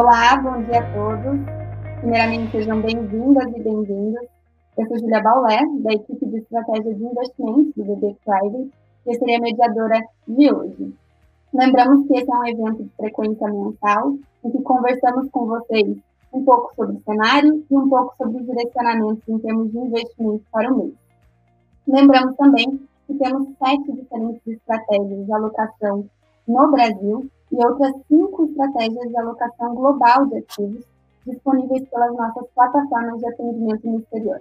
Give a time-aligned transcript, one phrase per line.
[0.00, 1.40] Olá, bom dia a todos.
[1.98, 4.28] Primeiramente, sejam bem-vindas e bem-vindos.
[4.76, 8.70] Eu sou Julia Baulé, da equipe de estratégia de investimentos do BB Private,
[9.04, 10.94] e eu serei a mediadora de hoje.
[11.52, 14.14] Lembramos que esse é um evento de frequência mensal,
[14.44, 15.96] em que conversamos com vocês
[16.32, 20.44] um pouco sobre o cenário e um pouco sobre os direcionamentos em termos de investimento
[20.52, 20.94] para o mês.
[21.88, 26.08] Lembramos também que temos sete diferentes estratégias de alocação
[26.46, 30.84] no Brasil e outras cinco estratégias de alocação global de ativos
[31.26, 34.40] disponíveis pelas nossas plataformas de atendimento no exterior.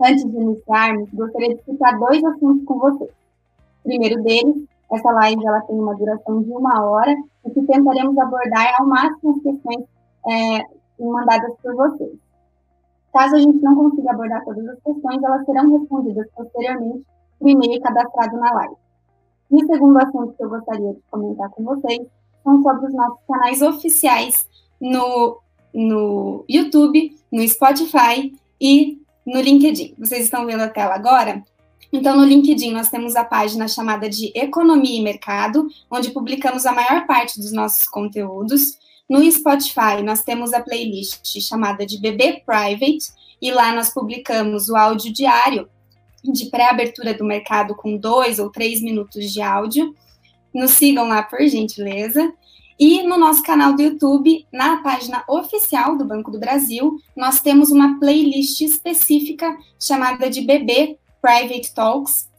[0.00, 3.10] Antes de iniciarmos, gostaria de citar dois assuntos com vocês.
[3.10, 8.18] O primeiro deles, essa live ela tem uma duração de uma hora e que tentaremos
[8.18, 9.84] abordar ao máximo as questões
[10.28, 10.66] é,
[10.98, 12.16] mandadas por vocês.
[13.12, 17.06] Caso a gente não consiga abordar todas as questões, elas serão respondidas posteriormente
[17.38, 18.74] por e-mail cadastrado na live.
[19.50, 22.08] E o segundo assunto que eu gostaria de comentar com vocês
[22.44, 24.46] são sobre os nossos canais oficiais
[24.80, 25.40] no,
[25.72, 29.94] no YouTube, no Spotify e no LinkedIn.
[29.98, 31.42] Vocês estão vendo a tela agora?
[31.92, 36.72] Então, no LinkedIn, nós temos a página chamada de Economia e Mercado, onde publicamos a
[36.72, 38.78] maior parte dos nossos conteúdos.
[39.08, 44.76] No Spotify, nós temos a playlist chamada de BB Private, e lá nós publicamos o
[44.76, 45.68] áudio diário
[46.24, 49.94] de pré-abertura do mercado com dois ou três minutos de áudio.
[50.54, 52.32] Nos sigam lá, por gentileza.
[52.78, 57.70] E no nosso canal do YouTube, na página oficial do Banco do Brasil, nós temos
[57.70, 62.30] uma playlist específica chamada de BB Private Talks.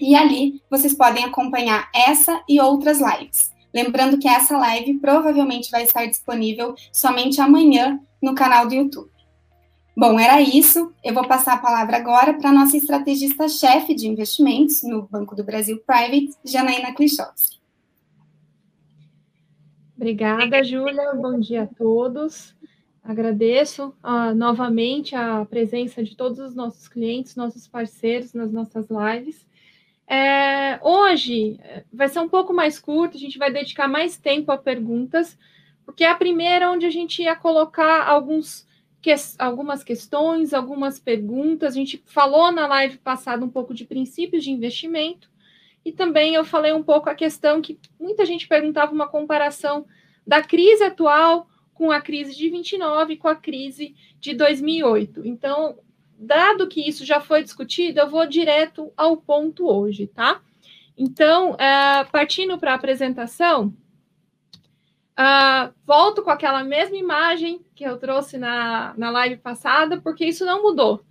[0.00, 3.52] E ali vocês podem acompanhar essa e outras lives.
[3.74, 9.10] Lembrando que essa live provavelmente vai estar disponível somente amanhã no canal do YouTube.
[9.96, 10.92] Bom, era isso.
[11.04, 15.44] Eu vou passar a palavra agora para a nossa estrategista-chefe de investimentos no Banco do
[15.44, 17.61] Brasil Private, Janaína Klichowski.
[19.96, 21.14] Obrigada, Júlia.
[21.14, 22.54] Bom dia a todos.
[23.04, 29.44] Agradeço uh, novamente a presença de todos os nossos clientes, nossos parceiros nas nossas lives.
[30.06, 34.52] É, hoje é, vai ser um pouco mais curto, a gente vai dedicar mais tempo
[34.52, 35.38] a perguntas,
[35.86, 38.66] porque é a primeira onde a gente ia colocar alguns,
[39.00, 41.72] que, algumas questões, algumas perguntas.
[41.72, 45.30] A gente falou na live passada um pouco de princípios de investimento,
[45.84, 49.86] e também eu falei um pouco a questão que muita gente perguntava uma comparação
[50.26, 55.26] da crise atual com a crise de 29 com a crise de 2008.
[55.26, 55.78] Então,
[56.16, 60.40] dado que isso já foi discutido, eu vou direto ao ponto hoje, tá?
[60.96, 63.74] Então, uh, partindo para a apresentação,
[65.18, 70.44] uh, volto com aquela mesma imagem que eu trouxe na, na live passada, porque isso
[70.44, 71.04] não mudou.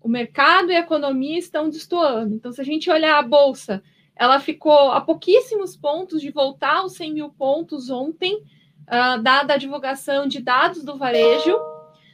[0.00, 2.34] O mercado e a economia estão destoando.
[2.34, 3.82] Então, se a gente olhar a bolsa,
[4.18, 9.56] ela ficou a pouquíssimos pontos de voltar aos 100 mil pontos ontem, uh, dada a
[9.56, 11.56] divulgação de dados do varejo.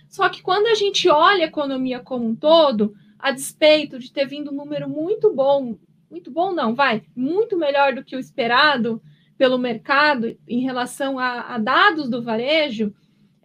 [0.06, 4.26] Só que quando a gente olha a economia como um todo, a despeito de ter
[4.26, 5.76] vindo um número muito bom,
[6.10, 9.02] muito bom não, vai, muito melhor do que o esperado
[9.38, 12.94] pelo mercado em relação a, a dados do varejo,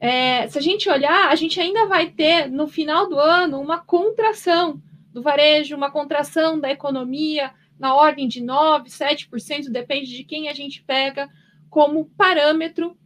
[0.01, 3.79] é, se a gente olhar, a gente ainda vai ter no final do ano uma
[3.79, 4.81] contração
[5.11, 10.53] do varejo, uma contração da economia na ordem de 9, 7%, depende de quem a
[10.53, 11.29] gente pega
[11.69, 12.97] como parâmetro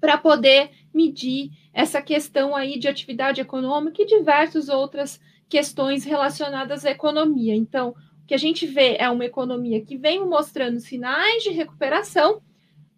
[0.00, 6.90] para poder medir essa questão aí de atividade econômica e diversas outras questões relacionadas à
[6.90, 7.54] economia.
[7.54, 12.42] Então, o que a gente vê é uma economia que vem mostrando sinais de recuperação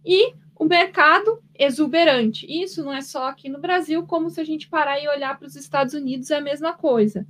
[0.05, 2.47] e o mercado exuberante.
[2.49, 5.47] Isso não é só aqui no Brasil, como se a gente parar e olhar para
[5.47, 7.27] os Estados Unidos é a mesma coisa.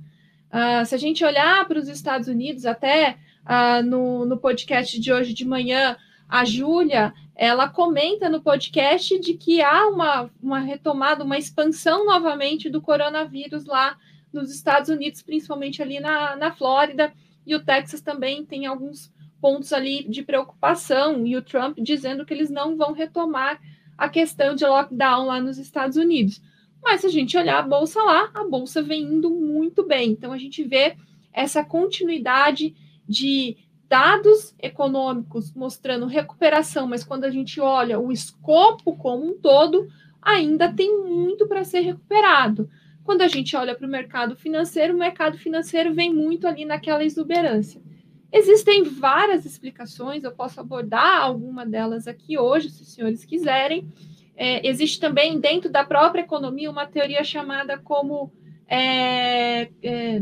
[0.47, 5.11] Uh, se a gente olhar para os Estados Unidos, até uh, no, no podcast de
[5.11, 5.97] hoje de manhã,
[6.27, 12.69] a Júlia, ela comenta no podcast de que há uma, uma retomada, uma expansão novamente
[12.69, 13.97] do coronavírus lá
[14.33, 17.13] nos Estados Unidos, principalmente ali na, na Flórida,
[17.45, 22.33] e o Texas também tem alguns pontos ali de preocupação, e o Trump dizendo que
[22.33, 23.61] eles não vão retomar
[23.97, 26.41] a questão de lockdown lá nos Estados Unidos.
[26.83, 30.11] Mas se a gente olhar a bolsa lá, a bolsa vem indo muito bem.
[30.11, 30.95] Então a gente vê
[31.33, 32.75] essa continuidade
[33.07, 33.57] de
[33.87, 39.87] dados econômicos mostrando recuperação, mas quando a gente olha o escopo como um todo,
[40.21, 42.69] ainda tem muito para ser recuperado.
[43.03, 47.05] Quando a gente olha para o mercado financeiro, o mercado financeiro vem muito ali naquela
[47.05, 47.81] exuberância.
[48.29, 53.89] Existem várias explicações, eu posso abordar alguma delas aqui hoje, se os senhores quiserem.
[54.35, 58.31] É, existe também dentro da própria economia uma teoria chamada como
[58.67, 60.21] é, é,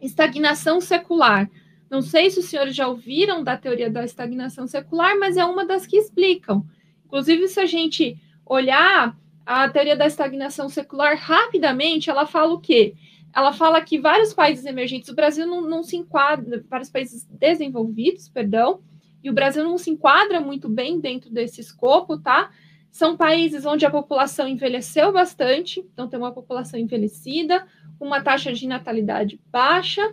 [0.00, 1.48] estagnação secular
[1.94, 5.64] não sei se os senhores já ouviram da teoria da estagnação secular, mas é uma
[5.64, 6.66] das que explicam.
[7.04, 12.96] Inclusive, se a gente olhar a teoria da estagnação secular, rapidamente, ela fala o quê?
[13.32, 18.28] Ela fala que vários países emergentes, o Brasil não, não se enquadra, vários países desenvolvidos,
[18.28, 18.80] perdão,
[19.22, 22.50] e o Brasil não se enquadra muito bem dentro desse escopo, tá?
[22.90, 27.64] São países onde a população envelheceu bastante, então tem uma população envelhecida,
[28.00, 30.12] uma taxa de natalidade baixa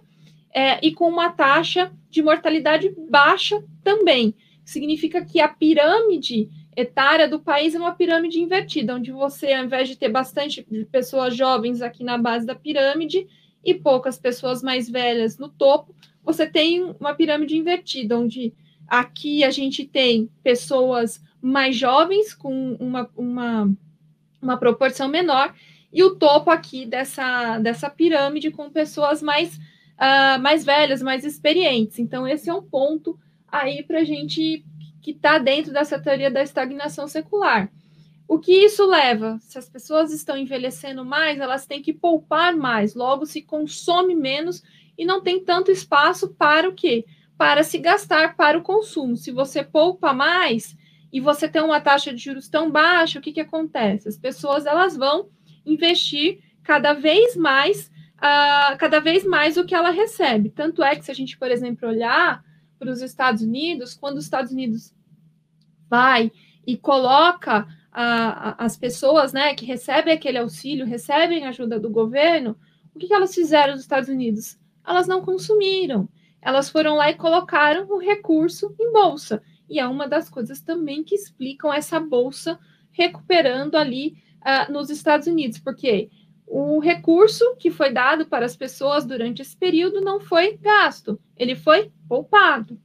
[0.53, 4.35] é, e com uma taxa de mortalidade baixa também.
[4.63, 9.89] Significa que a pirâmide etária do país é uma pirâmide invertida, onde você, ao invés
[9.89, 13.27] de ter bastante pessoas jovens aqui na base da pirâmide
[13.63, 18.53] e poucas pessoas mais velhas no topo, você tem uma pirâmide invertida, onde
[18.87, 23.73] aqui a gente tem pessoas mais jovens com uma, uma,
[24.41, 25.53] uma proporção menor
[25.91, 29.59] e o topo aqui dessa, dessa pirâmide com pessoas mais,
[30.01, 31.99] uh, mais velhas, mais experientes.
[31.99, 34.65] Então, esse é um ponto aí para a gente
[35.01, 37.71] que está dentro dessa teoria da estagnação secular.
[38.27, 39.37] O que isso leva?
[39.41, 44.63] Se as pessoas estão envelhecendo mais, elas têm que poupar mais, logo se consome menos
[44.97, 47.05] e não tem tanto espaço para o quê?
[47.37, 49.17] Para se gastar para o consumo.
[49.17, 50.77] Se você poupa mais
[51.11, 54.07] e você tem uma taxa de juros tão baixa, o que, que acontece?
[54.07, 55.27] As pessoas elas vão
[55.65, 60.49] investir cada vez mais, uh, cada vez mais o que ela recebe.
[60.49, 62.43] Tanto é que se a gente, por exemplo, olhar
[62.77, 64.93] para os Estados Unidos, quando os Estados Unidos
[65.89, 66.31] vai
[66.65, 72.57] e coloca a, as pessoas né, que recebem aquele auxílio, recebem ajuda do governo,
[72.95, 74.57] o que, que elas fizeram nos Estados Unidos?
[74.85, 76.07] Elas não consumiram.
[76.41, 79.41] Elas foram lá e colocaram o recurso em bolsa.
[79.69, 82.59] E é uma das coisas também que explicam essa bolsa
[82.91, 86.09] recuperando ali uh, nos Estados Unidos, porque
[86.53, 91.55] o recurso que foi dado para as pessoas durante esse período não foi gasto, ele
[91.55, 92.77] foi poupado.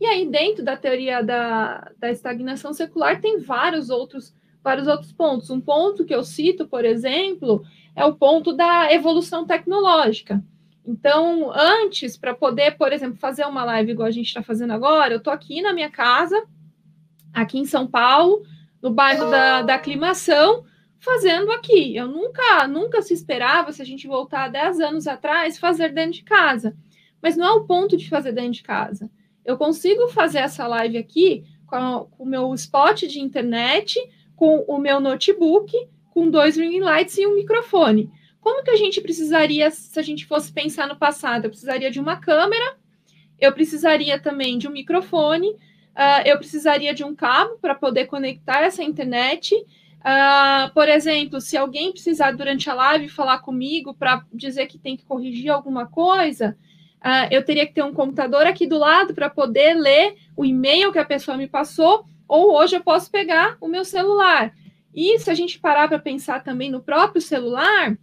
[0.00, 4.34] E aí, dentro da teoria da, da estagnação secular, tem vários outros,
[4.64, 5.48] vários outros pontos.
[5.48, 7.62] Um ponto que eu cito, por exemplo,
[7.94, 10.42] é o ponto da evolução tecnológica.
[10.84, 15.14] Então, antes, para poder, por exemplo, fazer uma live igual a gente está fazendo agora,
[15.14, 16.44] eu estou aqui na minha casa,
[17.32, 18.42] aqui em São Paulo,
[18.82, 20.64] no bairro da, da Aclimação,
[21.04, 21.94] fazendo aqui.
[21.94, 26.24] Eu nunca, nunca se esperava, se a gente voltar 10 anos atrás, fazer dentro de
[26.24, 26.74] casa.
[27.22, 29.10] Mas não é o ponto de fazer dentro de casa.
[29.44, 34.00] Eu consigo fazer essa live aqui com, o meu spot de internet,
[34.34, 35.72] com o meu notebook,
[36.10, 38.10] com dois ring lights e um microfone.
[38.40, 41.44] Como que a gente precisaria, se a gente fosse pensar no passado?
[41.44, 42.76] Eu precisaria de uma câmera,
[43.38, 48.62] eu precisaria também de um microfone, uh, eu precisaria de um cabo para poder conectar
[48.62, 49.54] essa internet
[50.04, 54.98] Uh, por exemplo, se alguém precisar durante a live falar comigo para dizer que tem
[54.98, 56.58] que corrigir alguma coisa,
[57.00, 60.92] uh, eu teria que ter um computador aqui do lado para poder ler o e-mail
[60.92, 64.54] que a pessoa me passou, ou hoje eu posso pegar o meu celular.
[64.94, 67.96] E se a gente parar para pensar também no próprio celular,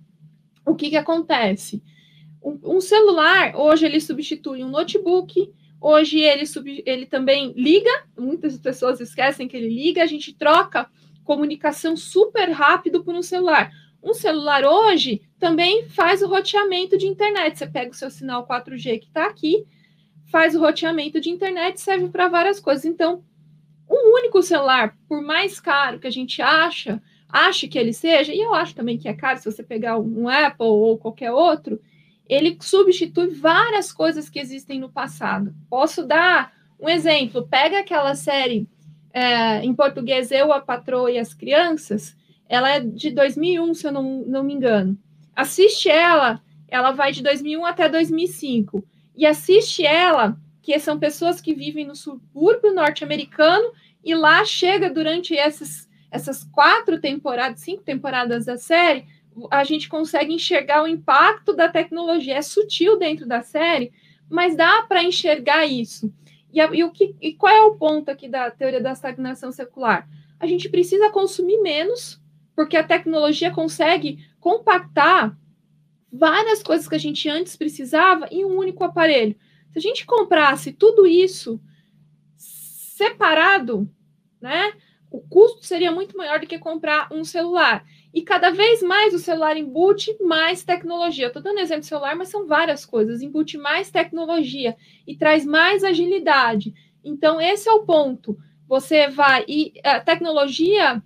[0.66, 1.84] o que, que acontece?
[2.44, 6.44] Um, um celular, hoje, ele substitui um notebook, hoje ele,
[6.84, 10.90] ele também liga, muitas pessoas esquecem que ele liga, a gente troca
[11.24, 13.72] comunicação super rápido por um celular.
[14.04, 17.58] Um celular hoje também faz o roteamento de internet.
[17.58, 19.66] Você pega o seu sinal 4G que está aqui,
[20.32, 22.86] faz o roteamento de internet, serve para várias coisas.
[22.86, 23.24] Então,
[23.90, 28.40] um único celular, por mais caro que a gente acha, ache que ele seja, e
[28.40, 31.80] eu acho também que é caro se você pegar um Apple ou qualquer outro,
[32.28, 35.54] ele substitui várias coisas que existem no passado.
[35.70, 37.48] Posso dar um exemplo?
[37.48, 38.68] Pega aquela série
[39.14, 42.16] é, em português, Eu, a Patroa e as Crianças,
[42.48, 44.98] ela é de 2001, se eu não, não me engano.
[45.36, 48.84] Assiste ela, ela vai de 2001 até 2005.
[49.16, 53.72] E assiste ela, que são pessoas que vivem no subúrbio norte-americano,
[54.04, 59.06] e lá chega durante essas, essas quatro temporadas, cinco temporadas da série,
[59.50, 62.36] a gente consegue enxergar o impacto da tecnologia.
[62.36, 63.92] É sutil dentro da série,
[64.30, 66.12] mas dá para enxergar isso.
[66.52, 69.52] E, a, e, o que, e qual é o ponto aqui da teoria da estagnação
[69.52, 70.08] secular?
[70.40, 72.22] A gente precisa consumir menos,
[72.56, 75.38] porque a tecnologia consegue compactar
[76.12, 79.36] várias coisas que a gente antes precisava em um único aparelho.
[79.72, 81.62] Se a gente comprasse tudo isso
[82.36, 83.90] separado,
[84.42, 84.74] né,
[85.10, 87.86] o custo seria muito maior do que comprar um celular.
[88.14, 91.28] E cada vez mais o celular embute mais tecnologia.
[91.28, 93.22] Estou dando exemplo de celular, mas são várias coisas.
[93.22, 94.76] Embute mais tecnologia
[95.08, 96.74] e traz mais agilidade.
[97.04, 98.38] Então, esse é o ponto.
[98.68, 99.46] Você vai.
[99.48, 101.02] E a tecnologia,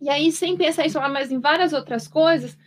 [0.00, 2.58] e aí, sem pensar em celular, mas em várias outras coisas,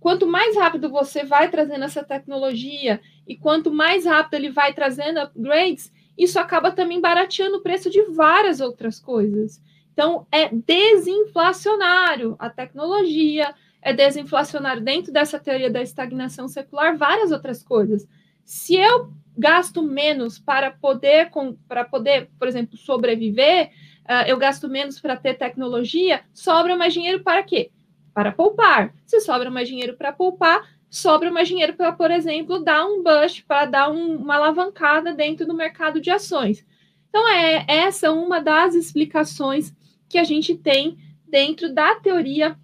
[0.00, 5.20] quanto mais rápido você vai trazendo essa tecnologia e quanto mais rápido ele vai trazendo
[5.20, 9.62] upgrades, isso acaba também barateando o preço de várias outras coisas.
[9.94, 17.62] Então, é desinflacionário a tecnologia, é desinflacionário dentro dessa teoria da estagnação secular, várias outras
[17.62, 18.06] coisas.
[18.44, 21.30] Se eu gasto menos para poder,
[21.68, 23.70] para poder, por exemplo, sobreviver,
[24.04, 27.70] uh, eu gasto menos para ter tecnologia, sobra mais dinheiro para quê?
[28.12, 28.92] Para poupar.
[29.06, 33.44] Se sobra mais dinheiro para poupar, sobra mais dinheiro para, por exemplo, dar um boost,
[33.44, 36.66] para dar um, uma alavancada dentro do mercado de ações.
[37.08, 39.72] Então, é essa uma das explicações
[40.14, 42.56] que a gente tem dentro da teoria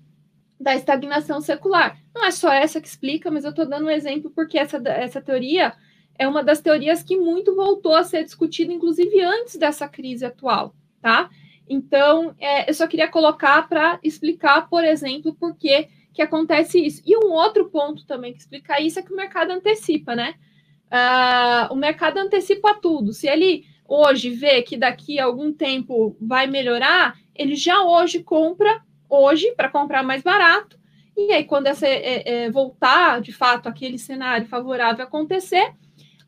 [0.61, 2.01] da estagnação secular.
[2.15, 5.21] Não é só essa que explica, mas eu estou dando um exemplo porque essa, essa
[5.21, 5.73] teoria
[6.17, 10.77] é uma das teorias que muito voltou a ser discutida, inclusive antes dessa crise atual,
[11.03, 11.29] tá?
[11.69, 17.03] Então, é, eu só queria colocar para explicar, por exemplo, por que, que acontece isso.
[17.05, 20.37] E um outro ponto também que explica isso é que o mercado antecipa, né?
[20.87, 23.13] Uh, o mercado antecipa tudo.
[23.13, 28.83] Se ele hoje vê que daqui a algum tempo vai melhorar, ele já hoje compra,
[29.09, 30.79] hoje, para comprar mais barato,
[31.17, 35.75] e aí, quando essa, é, é, voltar, de fato, aquele cenário favorável acontecer,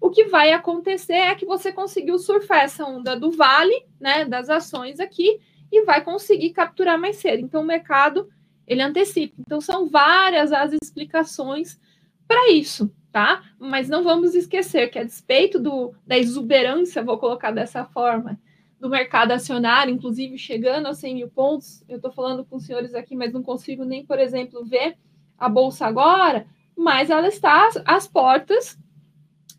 [0.00, 4.48] o que vai acontecer é que você conseguiu surfar essa onda do vale, né, das
[4.48, 5.38] ações aqui,
[5.70, 7.42] e vai conseguir capturar mais cedo.
[7.42, 8.28] Então, o mercado,
[8.66, 9.34] ele antecipa.
[9.38, 11.78] Então, são várias as explicações
[12.26, 13.42] para isso, tá?
[13.58, 18.38] Mas não vamos esquecer que, a despeito do, da exuberância, vou colocar dessa forma,
[18.82, 22.96] do mercado acionário, inclusive chegando aos 100 mil pontos, eu estou falando com os senhores
[22.96, 24.96] aqui, mas não consigo nem, por exemplo, ver
[25.38, 28.76] a bolsa agora, mas ela está às portas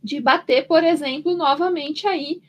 [0.03, 2.41] de bater, por exemplo, novamente aí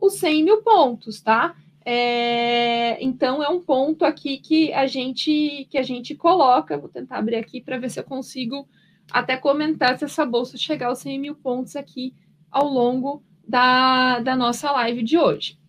[0.00, 1.54] os 100 mil pontos, tá?
[1.84, 6.78] É, então é um ponto aqui que a gente que a gente coloca.
[6.78, 8.66] Vou tentar abrir aqui para ver se eu consigo
[9.10, 12.14] até comentar se essa bolsa chegar aos 100 mil pontos aqui
[12.50, 15.60] ao longo da, da nossa live de hoje.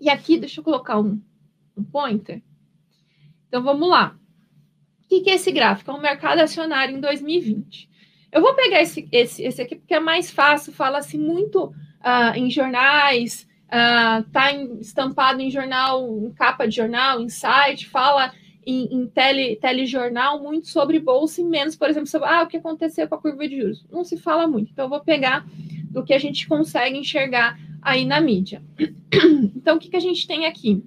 [0.00, 1.20] E aqui, deixa eu colocar um,
[1.76, 2.42] um pointer.
[3.46, 4.16] Então vamos lá.
[5.04, 5.90] O que, é esse gráfico?
[5.90, 7.90] É um mercado acionário em 2020.
[8.32, 12.48] Eu vou pegar esse, esse, esse aqui porque é mais fácil, fala-se muito uh, em
[12.48, 18.32] jornais, está uh, estampado em jornal, em capa de jornal, em site, fala
[18.64, 22.56] em, em tele, telejornal muito sobre bolsa e menos, por exemplo, sobre ah, o que
[22.56, 23.84] aconteceu com a curva de juros.
[23.90, 24.70] Não se fala muito.
[24.70, 25.44] Então, eu vou pegar
[25.90, 28.62] do que a gente consegue enxergar aí na mídia.
[29.56, 30.82] Então, o que, que a gente tem aqui?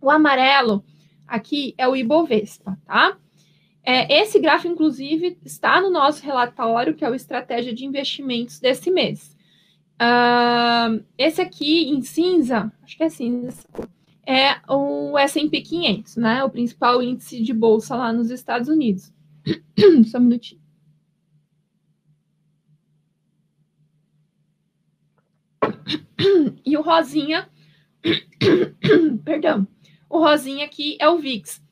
[0.00, 0.84] O amarelo
[1.26, 3.16] aqui é o Ibovespa, tá?
[3.82, 8.90] É, esse gráfico, inclusive, está no nosso relatório, que é o Estratégia de Investimentos desse
[8.90, 9.36] mês.
[9.94, 13.64] Uh, esse aqui, em cinza, acho que é cinza,
[14.26, 16.42] é o S&P 500, né?
[16.44, 19.12] O principal índice de bolsa lá nos Estados Unidos.
[20.10, 20.63] Só um minutinho.
[26.64, 27.48] E o rosinha,
[29.24, 29.66] perdão,
[30.08, 31.62] o rosinha aqui é o VIX,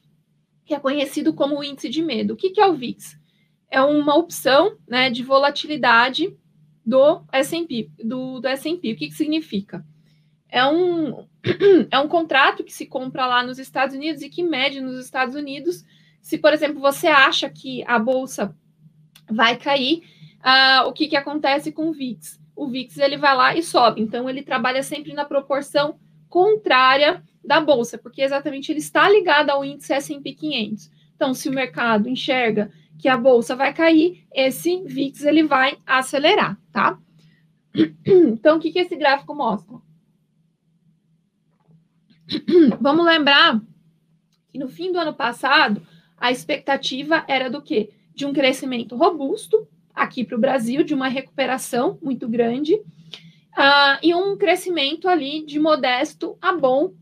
[0.64, 2.35] que é conhecido como o índice de medo.
[2.35, 3.19] O que, que é o VIX?
[3.71, 6.37] É uma opção né, de volatilidade
[6.85, 7.90] do S&P.
[8.04, 8.92] Do, do S&P.
[8.92, 9.85] O que, que significa?
[10.49, 11.26] É um,
[11.90, 15.35] é um contrato que se compra lá nos Estados Unidos e que mede nos Estados
[15.35, 15.85] Unidos.
[16.21, 18.54] Se, por exemplo, você acha que a bolsa
[19.31, 20.02] vai cair,
[20.40, 22.41] uh, o que, que acontece com o VIX?
[22.54, 24.00] O VIX ele vai lá e sobe.
[24.00, 29.64] Então, ele trabalha sempre na proporção contrária da bolsa, porque exatamente ele está ligado ao
[29.64, 30.90] índice S&P 500.
[31.14, 36.59] Então, se o mercado enxerga que a bolsa vai cair, esse VIX ele vai acelerar,
[36.73, 36.99] tá?
[38.06, 39.76] Então, o que, que esse gráfico mostra?
[42.80, 43.61] Vamos lembrar
[44.50, 45.82] que no fim do ano passado,
[46.16, 47.90] a expectativa era do quê?
[48.14, 54.14] De um crescimento robusto aqui para o Brasil, de uma recuperação muito grande, uh, e
[54.14, 56.92] um crescimento ali de modesto a bom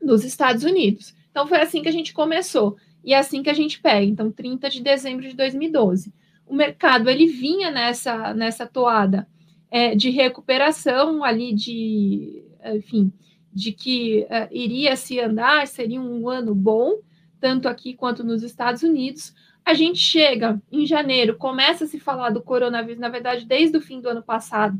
[0.00, 1.14] nos Estados Unidos.
[1.30, 4.04] Então foi assim que a gente começou e é assim que a gente pega.
[4.04, 6.12] Então 30 de dezembro de 2012,
[6.46, 9.26] o mercado ele vinha nessa nessa toada
[9.70, 12.42] é, de recuperação ali de,
[12.74, 13.12] enfim,
[13.52, 16.98] de que uh, iria se andar, seria um ano bom
[17.40, 19.34] tanto aqui quanto nos Estados Unidos.
[19.70, 23.80] A gente chega em janeiro, começa a se falar do coronavírus, na verdade, desde o
[23.80, 24.76] fim do ano passado,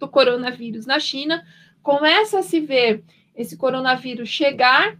[0.00, 1.46] do coronavírus na China,
[1.80, 3.04] começa a se ver
[3.36, 4.98] esse coronavírus chegar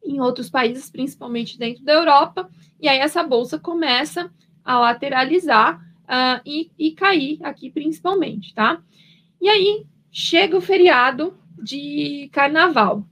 [0.00, 2.48] em outros países, principalmente dentro da Europa,
[2.80, 4.30] e aí essa bolsa começa
[4.64, 8.80] a lateralizar uh, e, e cair aqui principalmente, tá?
[9.40, 13.04] E aí chega o feriado de carnaval.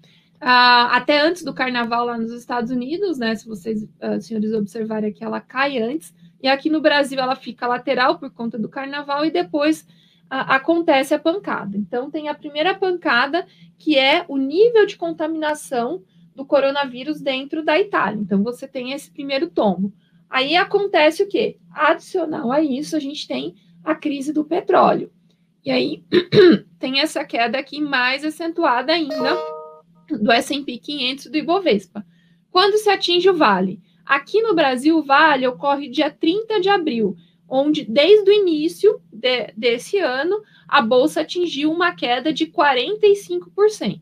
[0.43, 3.33] Uh, até antes do carnaval lá nos Estados Unidos, né?
[3.37, 6.13] Se vocês, uh, senhores, observarem aqui, ela cai antes.
[6.43, 9.87] E aqui no Brasil ela fica lateral por conta do carnaval e depois
[10.29, 11.77] a, acontece a pancada.
[11.77, 13.47] Então, tem a primeira pancada,
[13.79, 16.03] que é o nível de contaminação
[16.35, 18.21] do coronavírus dentro da Itália.
[18.21, 19.93] Então, você tem esse primeiro tombo.
[20.29, 21.59] Aí acontece o quê?
[21.73, 25.13] Adicional a isso, a gente tem a crise do petróleo.
[25.65, 26.03] E aí
[26.81, 29.62] tem essa queda aqui mais acentuada ainda
[30.19, 32.05] do S&P 500 do Ibovespa.
[32.51, 33.81] Quando se atinge o vale?
[34.05, 37.17] Aqui no Brasil, o vale ocorre dia 30 de abril,
[37.49, 44.01] onde desde o início de, desse ano a bolsa atingiu uma queda de 45%.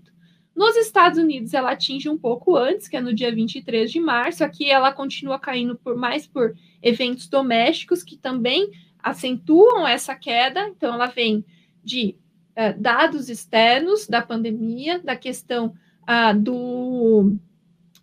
[0.54, 4.44] Nos Estados Unidos, ela atinge um pouco antes, que é no dia 23 de março.
[4.44, 8.70] Aqui ela continua caindo por mais por eventos domésticos que também
[9.02, 10.68] acentuam essa queda.
[10.68, 11.44] Então, ela vem
[11.82, 12.16] de
[12.50, 15.74] uh, dados externos da pandemia, da questão
[16.10, 17.36] uh, do,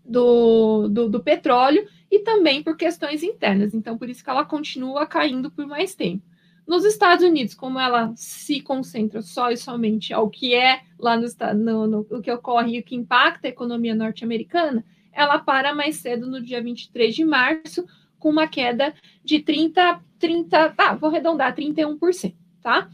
[0.06, 3.74] do, do, do petróleo e também por questões internas.
[3.74, 6.24] Então, por isso que ela continua caindo por mais tempo.
[6.66, 11.28] Nos Estados Unidos, como ela se concentra só e somente ao que é lá no,
[11.56, 14.84] no, no o que ocorre e o que impacta a economia norte-americana,
[15.14, 17.86] ela para mais cedo no dia 23 de março,
[18.20, 22.90] com uma queda de 30, 30, ah, vou arredondar, 31%, tá?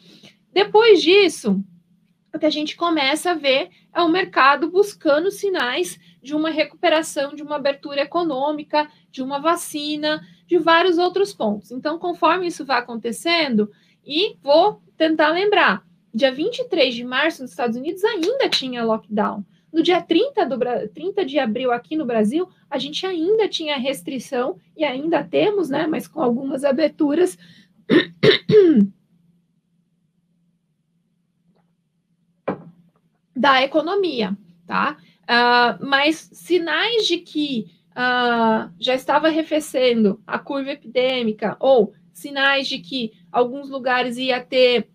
[0.53, 1.63] Depois disso,
[2.33, 7.35] o que a gente começa a ver é o mercado buscando sinais de uma recuperação,
[7.35, 11.71] de uma abertura econômica, de uma vacina, de vários outros pontos.
[11.71, 13.71] Então, conforme isso vai acontecendo,
[14.05, 19.45] e vou tentar lembrar, dia 23 de março nos Estados Unidos ainda tinha lockdown.
[19.71, 20.57] No dia 30, do,
[20.93, 25.87] 30 de abril aqui no Brasil, a gente ainda tinha restrição e ainda temos, né,
[25.87, 27.37] mas com algumas aberturas
[33.35, 34.97] da economia, tá?
[35.23, 42.79] Uh, mas sinais de que uh, já estava arrefecendo a curva epidêmica ou sinais de
[42.79, 44.89] que alguns lugares ia ter,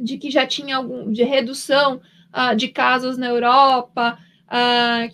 [0.00, 2.00] de que já tinha algum de redução
[2.32, 4.18] uh, de casos na Europa,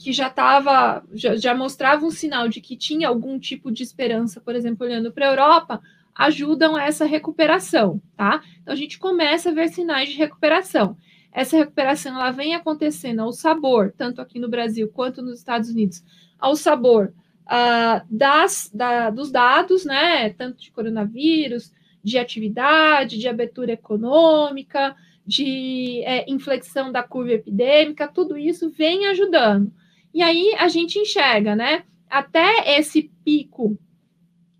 [0.00, 4.38] que já estava, já, já, mostrava um sinal de que tinha algum tipo de esperança,
[4.38, 5.80] por exemplo, olhando para a Europa,
[6.14, 8.42] ajudam essa recuperação, tá?
[8.60, 10.94] Então a gente começa a ver sinais de recuperação.
[11.32, 16.02] Essa recuperação ela vem acontecendo ao sabor, tanto aqui no Brasil quanto nos Estados Unidos,
[16.38, 17.12] ao sabor
[17.46, 26.02] uh, das, da, dos dados, né, tanto de coronavírus, de atividade, de abertura econômica, de
[26.04, 29.72] é, inflexão da curva epidêmica, tudo isso vem ajudando.
[30.12, 33.78] E aí a gente enxerga, né, até esse pico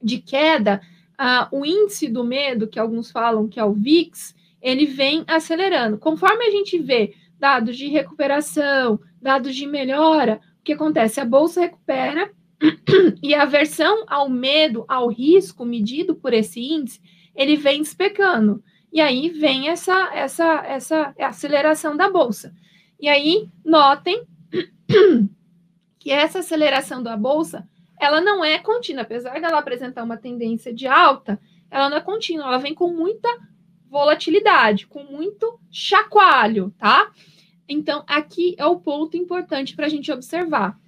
[0.03, 0.81] de queda,
[1.19, 5.99] uh, o índice do medo, que alguns falam que é o VIX, ele vem acelerando.
[5.99, 11.21] Conforme a gente vê dados de recuperação, dados de melhora, o que acontece?
[11.21, 12.31] A bolsa recupera
[13.23, 17.01] e a aversão ao medo, ao risco medido por esse índice,
[17.35, 18.63] ele vem despecando.
[18.93, 22.53] E aí vem essa, essa, essa aceleração da bolsa.
[22.99, 24.25] E aí, notem
[25.99, 27.67] que essa aceleração da bolsa,
[27.99, 32.47] ela não é contínua, apesar dela apresentar uma tendência de alta, ela não é contínua,
[32.47, 33.29] ela vem com muita
[33.91, 37.11] volatilidade, com muito chacoalho, tá?
[37.69, 40.79] Então, aqui é o ponto importante para a gente observar.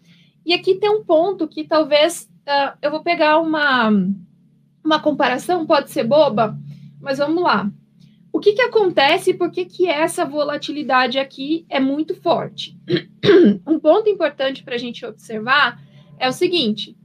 [0.47, 3.91] E aqui tem um ponto que talvez uh, eu vou pegar uma,
[4.85, 6.57] uma comparação, pode ser boba,
[7.01, 7.71] mas vamos lá.
[8.33, 12.79] O que, que acontece e por que, que essa volatilidade aqui é muito forte?
[13.67, 15.83] um ponto importante para a gente observar
[16.19, 16.97] é o seguinte: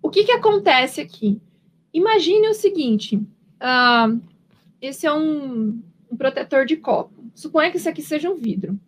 [0.00, 1.40] o que, que acontece aqui?
[1.92, 4.31] Imagine o seguinte: uh,
[4.82, 7.24] esse é um, um protetor de copo.
[7.34, 8.78] Suponha que isso aqui seja um vidro.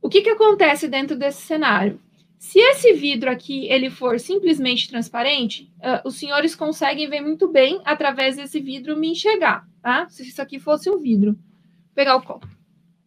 [0.00, 2.00] O que, que acontece dentro desse cenário?
[2.38, 7.80] Se esse vidro aqui ele for simplesmente transparente, uh, os senhores conseguem ver muito bem
[7.84, 10.08] através desse vidro me enxergar, tá?
[10.08, 12.48] Se isso aqui fosse um vidro, Vou pegar o copo,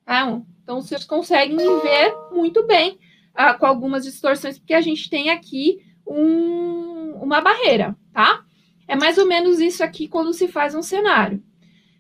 [0.06, 0.42] tá?
[0.64, 2.98] Então senhores conseguem me ver muito bem
[3.34, 8.46] uh, com algumas distorções, porque a gente tem aqui um, uma barreira, tá?
[8.88, 11.44] É mais ou menos isso aqui quando se faz um cenário.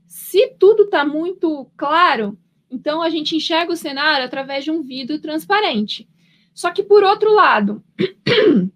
[0.07, 2.37] Se tudo está muito claro,
[2.69, 6.07] então a gente enxerga o cenário através de um vidro transparente.
[6.53, 7.83] Só que, por outro lado,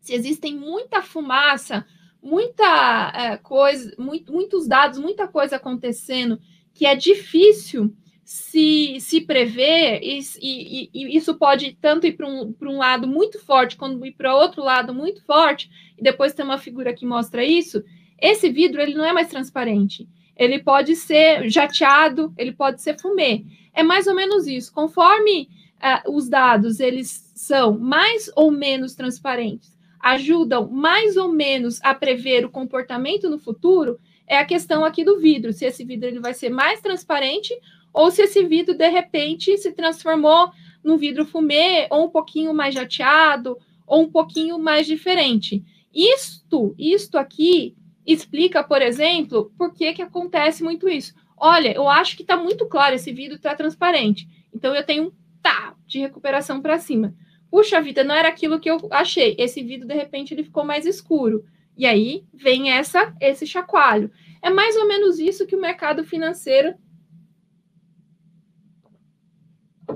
[0.00, 1.86] se existem muita fumaça,
[2.22, 6.40] muita é, coisa, muito, muitos dados, muita coisa acontecendo
[6.74, 12.54] que é difícil se, se prever, e, e, e isso pode tanto ir para um,
[12.62, 16.58] um lado muito forte, quanto ir para outro lado muito forte, e depois tem uma
[16.58, 17.82] figura que mostra isso.
[18.18, 23.44] Esse vidro ele não é mais transparente ele pode ser jateado, ele pode ser fumê.
[23.72, 24.72] É mais ou menos isso.
[24.72, 31.94] Conforme uh, os dados eles são mais ou menos transparentes, ajudam mais ou menos a
[31.94, 36.20] prever o comportamento no futuro, é a questão aqui do vidro, se esse vidro ele
[36.20, 37.54] vai ser mais transparente
[37.92, 40.50] ou se esse vidro de repente se transformou
[40.82, 45.62] num vidro fumê ou um pouquinho mais jateado ou um pouquinho mais diferente.
[45.94, 51.14] Isto, isto aqui explica, por exemplo, por que, que acontece muito isso.
[51.36, 54.28] Olha, eu acho que está muito claro, esse vidro está transparente.
[54.52, 55.12] Então eu tenho um
[55.42, 57.14] tá de recuperação para cima.
[57.50, 59.34] Puxa vida, não era aquilo que eu achei.
[59.38, 61.44] Esse vidro, de repente, ele ficou mais escuro.
[61.76, 64.10] E aí vem essa esse chacoalho.
[64.40, 66.74] É mais ou menos isso que o mercado financeiro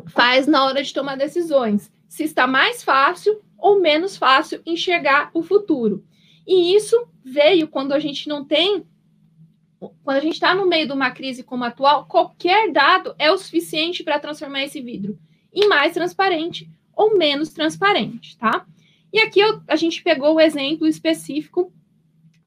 [0.09, 1.91] faz na hora de tomar decisões.
[2.09, 6.05] Se está mais fácil ou menos fácil enxergar o futuro.
[6.47, 8.87] E isso veio quando a gente não tem.
[9.79, 13.31] Quando a gente está no meio de uma crise como a atual, qualquer dado é
[13.31, 15.19] o suficiente para transformar esse vidro
[15.53, 18.67] em mais transparente ou menos transparente, tá?
[19.13, 21.73] E aqui eu, a gente pegou o exemplo específico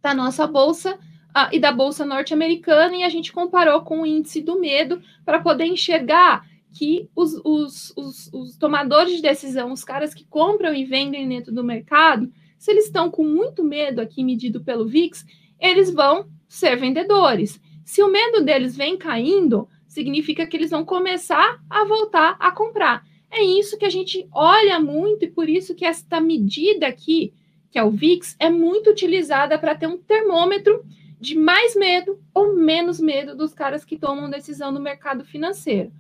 [0.01, 4.41] da nossa bolsa uh, e da bolsa norte-americana e a gente comparou com o índice
[4.41, 10.13] do medo para poder enxergar que os, os, os, os, tomadores de decisão, os caras
[10.13, 14.61] que compram e vendem dentro do mercado, se eles estão com muito medo aqui medido
[14.61, 15.25] pelo VIX,
[15.59, 17.59] eles vão ser vendedores.
[17.85, 23.03] Se o medo deles vem caindo, significa que eles vão começar a voltar a comprar.
[23.31, 27.33] É isso que a gente olha muito e por isso que esta medida aqui,
[27.71, 30.83] que é o VIX, é muito utilizada para ter um termômetro
[31.17, 35.91] de mais medo ou menos medo dos caras que tomam decisão no mercado financeiro.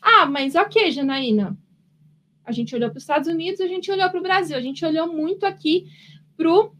[0.00, 1.58] Ah, mas ok, Janaína.
[2.44, 4.84] A gente olhou para os Estados Unidos, a gente olhou para o Brasil, a gente
[4.84, 5.86] olhou muito aqui
[6.36, 6.72] para o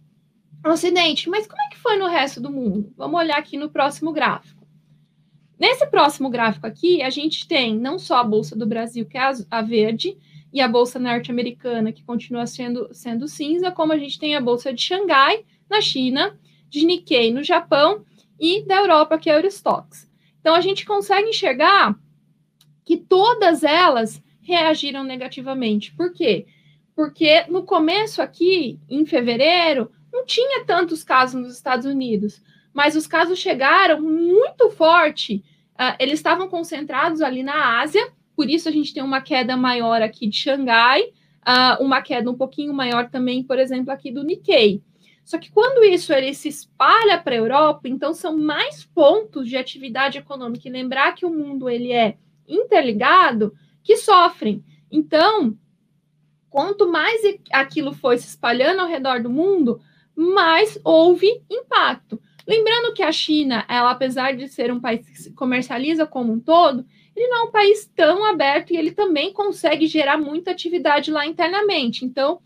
[0.66, 1.28] Ocidente.
[1.28, 2.92] Mas como é que foi no resto do mundo?
[2.96, 4.64] Vamos olhar aqui no próximo gráfico.
[5.58, 9.30] Nesse próximo gráfico aqui, a gente tem não só a Bolsa do Brasil, que é
[9.50, 10.16] a verde,
[10.52, 14.72] e a Bolsa norte-americana, que continua sendo, sendo cinza, como a gente tem a Bolsa
[14.72, 18.04] de Xangai, na China, de Nikkei, no Japão,
[18.38, 20.08] e da Europa, que é a Eurostox.
[20.40, 21.98] Então, a gente consegue enxergar
[22.84, 25.92] que todas elas reagiram negativamente.
[25.92, 26.46] Por quê?
[26.94, 32.40] Porque no começo aqui, em fevereiro, não tinha tantos casos nos Estados Unidos,
[32.72, 35.42] mas os casos chegaram muito forte.
[35.74, 40.02] Uh, eles estavam concentrados ali na Ásia, por isso a gente tem uma queda maior
[40.02, 44.82] aqui de Xangai, uh, uma queda um pouquinho maior também, por exemplo, aqui do Nikkei.
[45.24, 49.56] Só que quando isso ele se espalha para a Europa, então são mais pontos de
[49.56, 50.68] atividade econômica.
[50.68, 53.54] E lembrar que o mundo ele é interligado
[53.84, 54.64] que sofrem.
[54.90, 55.56] Então,
[56.50, 57.20] quanto mais
[57.52, 59.80] aquilo foi se espalhando ao redor do mundo,
[60.16, 62.20] mais houve impacto.
[62.46, 66.40] Lembrando que a China, ela apesar de ser um país que se comercializa como um
[66.40, 66.84] todo,
[67.16, 71.26] ele não é um país tão aberto e ele também consegue gerar muita atividade lá
[71.26, 72.04] internamente.
[72.04, 72.40] Então,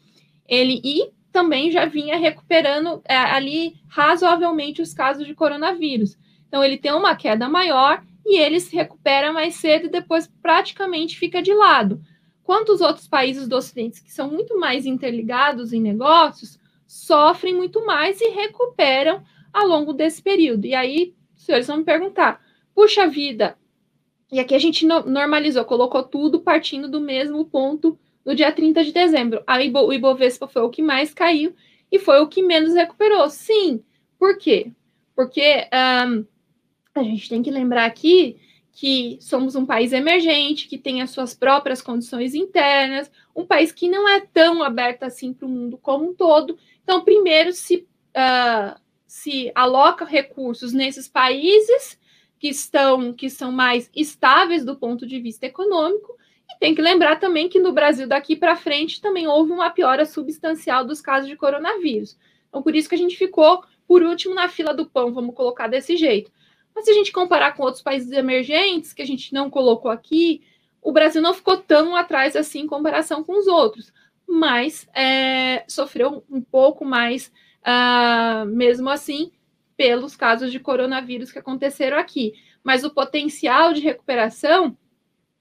[0.47, 6.17] ele e também já vinha recuperando é, ali razoavelmente os casos de coronavírus.
[6.47, 11.19] Então, ele tem uma queda maior e ele se recupera mais cedo e depois praticamente
[11.19, 12.01] fica de lado.
[12.43, 17.85] Quanto os outros países do Ocidente, que são muito mais interligados em negócios, sofrem muito
[17.87, 20.67] mais e recuperam ao longo desse período.
[20.67, 22.43] E aí, os senhores vão me perguntar:
[22.75, 23.57] puxa vida,
[24.31, 28.93] e aqui a gente normalizou, colocou tudo partindo do mesmo ponto no dia 30 de
[28.93, 29.43] dezembro.
[29.47, 31.55] Aí o Ibovespa foi o que mais caiu
[31.91, 33.29] e foi o que menos recuperou.
[33.31, 33.83] Sim,
[34.19, 34.71] por quê?
[35.17, 35.67] Porque
[36.07, 36.27] um,
[36.99, 38.37] a gente tem que lembrar aqui
[38.73, 43.89] que somos um país emergente, que tem as suas próprias condições internas, um país que
[43.89, 46.57] não é tão aberto assim para o mundo como um todo.
[46.85, 51.99] Então, primeiro se, uh, se aloca recursos nesses países
[52.39, 56.17] que estão que são mais estáveis do ponto de vista econômico.
[56.49, 60.07] E tem que lembrar também que no Brasil daqui para frente também houve uma piora
[60.07, 62.17] substancial dos casos de coronavírus.
[62.49, 65.67] Então, por isso que a gente ficou por último na fila do pão, vamos colocar
[65.67, 66.31] desse jeito.
[66.79, 70.43] Mas se a gente comparar com outros países emergentes, que a gente não colocou aqui,
[70.81, 73.93] o Brasil não ficou tão atrás assim em comparação com os outros,
[74.29, 77.33] mas é, sofreu um pouco mais,
[77.67, 79.33] uh, mesmo assim,
[79.77, 82.35] pelos casos de coronavírus que aconteceram aqui.
[82.63, 84.79] Mas o potencial de recuperação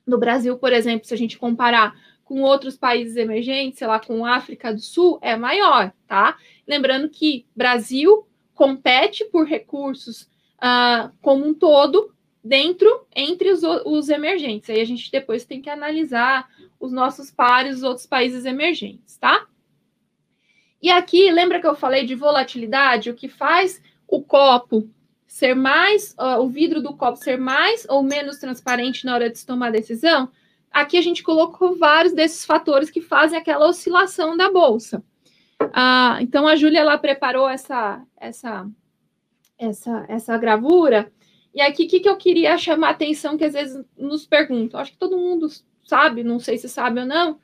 [0.08, 4.26] no Brasil, por exemplo, se a gente comparar com outros países emergentes, sei lá, com
[4.26, 6.36] África do Sul, é maior, tá?
[6.68, 14.70] Lembrando que Brasil compete por recursos uh, como um todo dentro, entre os, os emergentes.
[14.70, 16.48] Aí a gente depois tem que analisar
[16.80, 19.46] os nossos pares, os outros países emergentes, tá?
[20.82, 23.10] E aqui, lembra que eu falei de volatilidade?
[23.10, 24.90] O que faz o copo
[25.26, 29.46] ser mais, uh, o vidro do copo ser mais ou menos transparente na hora de
[29.46, 30.30] tomar decisão?
[30.72, 35.04] Aqui a gente colocou vários desses fatores que fazem aquela oscilação da bolsa.
[35.62, 38.70] Uh, então a Júlia ela preparou essa, essa
[39.58, 41.12] essa, essa gravura.
[41.54, 44.80] E aqui, o que, que eu queria chamar a atenção, que às vezes nos perguntam,
[44.80, 45.48] acho que todo mundo
[45.84, 47.40] sabe, não sei se sabe ou não,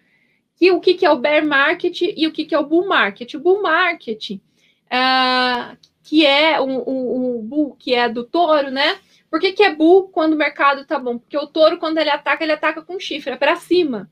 [0.55, 2.87] que o que, que é o bear market e o que, que é o bull
[2.87, 3.33] market.
[3.33, 8.99] O bull market, uh, que é o, o, o, bull, que é do touro, né?
[9.29, 11.17] Por que, que é bull quando o mercado tá bom?
[11.17, 14.09] Porque o touro, quando ele ataca, ele ataca com chifre, é para cima.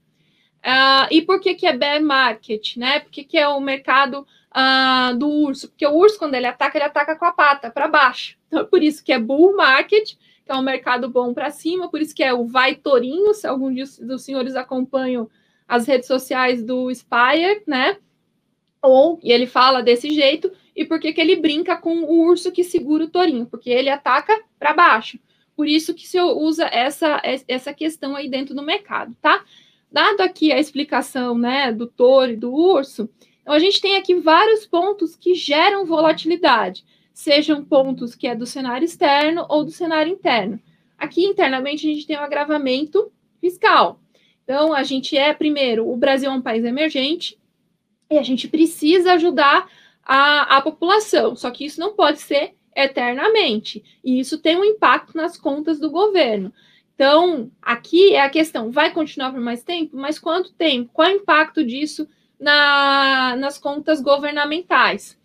[0.64, 3.00] Uh, e por que, que é bear market, né?
[3.00, 5.70] Por que, que é o mercado uh, do urso?
[5.70, 8.40] Porque o urso, quando ele ataca, ele ataca com a pata para baixo.
[8.52, 11.90] Então, é por isso que é bull market, que é um mercado bom para cima,
[11.90, 15.30] por isso que é o vai torinho, se algum dos senhores acompanham
[15.66, 17.96] as redes sociais do Spire, né?
[18.82, 22.62] Ou, e ele fala desse jeito, e por que ele brinca com o urso que
[22.62, 23.46] segura o tourinho?
[23.46, 25.18] Porque ele ataca para baixo.
[25.56, 29.46] Por isso que se usa essa, essa questão aí dentro do mercado, tá?
[29.92, 33.10] Dado aqui a explicação, né, do touro e do urso,
[33.42, 38.46] então a gente tem aqui vários pontos que geram volatilidade, sejam pontos que é do
[38.46, 40.60] cenário externo ou do cenário interno.
[40.98, 44.00] Aqui internamente a gente tem um agravamento fiscal.
[44.44, 47.38] Então, a gente é, primeiro, o Brasil é um país emergente
[48.10, 49.68] e a gente precisa ajudar
[50.04, 55.16] a, a população, só que isso não pode ser eternamente, e isso tem um impacto
[55.16, 56.54] nas contas do governo.
[57.02, 59.98] Então, aqui é a questão: vai continuar por mais tempo?
[59.98, 60.92] Mas quanto tempo?
[60.94, 62.08] Qual é o impacto disso
[62.40, 65.20] na, nas contas governamentais?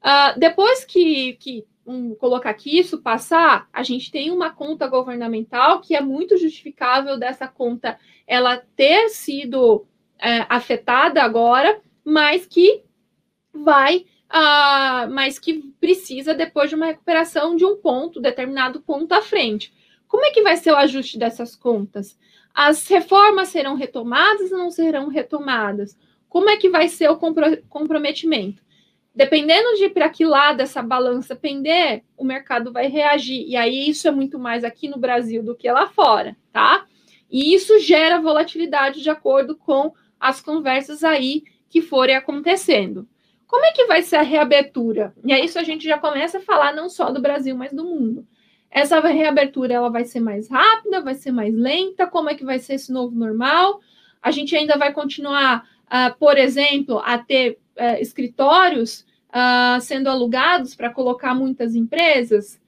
[0.00, 5.82] Uh, depois que, que um, colocar aqui isso passar, a gente tem uma conta governamental
[5.82, 9.86] que é muito justificável dessa conta ela ter sido
[10.18, 12.82] é, afetada agora, mas que
[13.52, 19.20] vai, uh, mas que precisa depois de uma recuperação de um ponto, determinado ponto à
[19.20, 19.70] frente.
[20.14, 22.16] Como é que vai ser o ajuste dessas contas?
[22.54, 25.98] As reformas serão retomadas ou não serão retomadas?
[26.28, 28.62] Como é que vai ser o compro comprometimento?
[29.12, 33.44] Dependendo de para que lado essa balança pender, o mercado vai reagir.
[33.48, 36.86] E aí isso é muito mais aqui no Brasil do que lá fora, tá?
[37.28, 43.08] E isso gera volatilidade de acordo com as conversas aí que forem acontecendo.
[43.48, 45.12] Como é que vai ser a reabertura?
[45.24, 47.82] E aí isso a gente já começa a falar não só do Brasil, mas do
[47.82, 48.24] mundo.
[48.74, 52.08] Essa reabertura ela vai ser mais rápida, vai ser mais lenta?
[52.08, 53.80] Como é que vai ser esse novo normal?
[54.20, 60.74] A gente ainda vai continuar, uh, por exemplo, a ter uh, escritórios uh, sendo alugados
[60.74, 62.62] para colocar muitas empresas?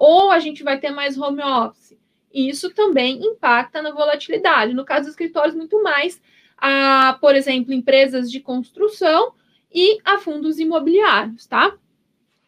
[0.00, 1.96] ou a gente vai ter mais home office?
[2.32, 4.74] isso também impacta na volatilidade.
[4.74, 6.20] No caso dos escritórios, muito mais
[6.56, 9.32] a, por exemplo, empresas de construção
[9.72, 11.74] e a fundos imobiliários, tá?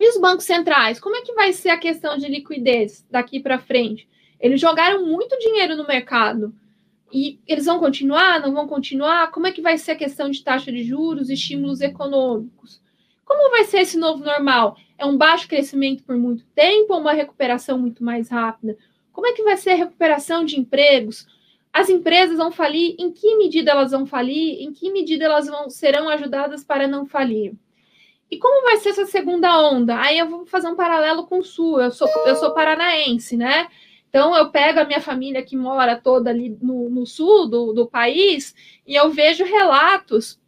[0.00, 3.58] E os bancos centrais, como é que vai ser a questão de liquidez daqui para
[3.58, 4.08] frente?
[4.40, 6.54] Eles jogaram muito dinheiro no mercado
[7.12, 9.30] e eles vão continuar, não vão continuar?
[9.30, 12.80] Como é que vai ser a questão de taxa de juros, estímulos econômicos?
[13.26, 14.74] Como vai ser esse novo normal?
[14.96, 18.78] É um baixo crescimento por muito tempo ou uma recuperação muito mais rápida?
[19.12, 21.26] Como é que vai ser a recuperação de empregos?
[21.70, 22.96] As empresas vão falir?
[22.98, 24.62] Em que medida elas vão falir?
[24.62, 27.52] Em que medida elas vão, serão ajudadas para não falir?
[28.30, 30.00] E como vai ser essa segunda onda?
[30.00, 31.80] Aí eu vou fazer um paralelo com o Sul.
[31.80, 33.68] Eu sou, eu sou paranaense, né?
[34.08, 37.86] Então eu pego a minha família que mora toda ali no, no sul do, do
[37.86, 40.40] país e eu vejo relatos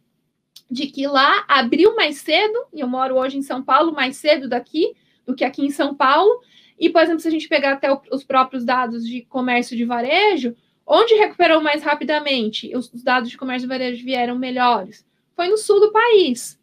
[0.69, 4.49] de que lá abriu mais cedo, e eu moro hoje em São Paulo, mais cedo
[4.49, 4.93] daqui
[5.25, 6.41] do que aqui em São Paulo,
[6.79, 10.55] e, por exemplo, se a gente pegar até os próprios dados de comércio de varejo,
[10.85, 12.75] onde recuperou mais rapidamente?
[12.75, 15.05] Os dados de comércio de varejo vieram melhores?
[15.35, 16.59] Foi no sul do país.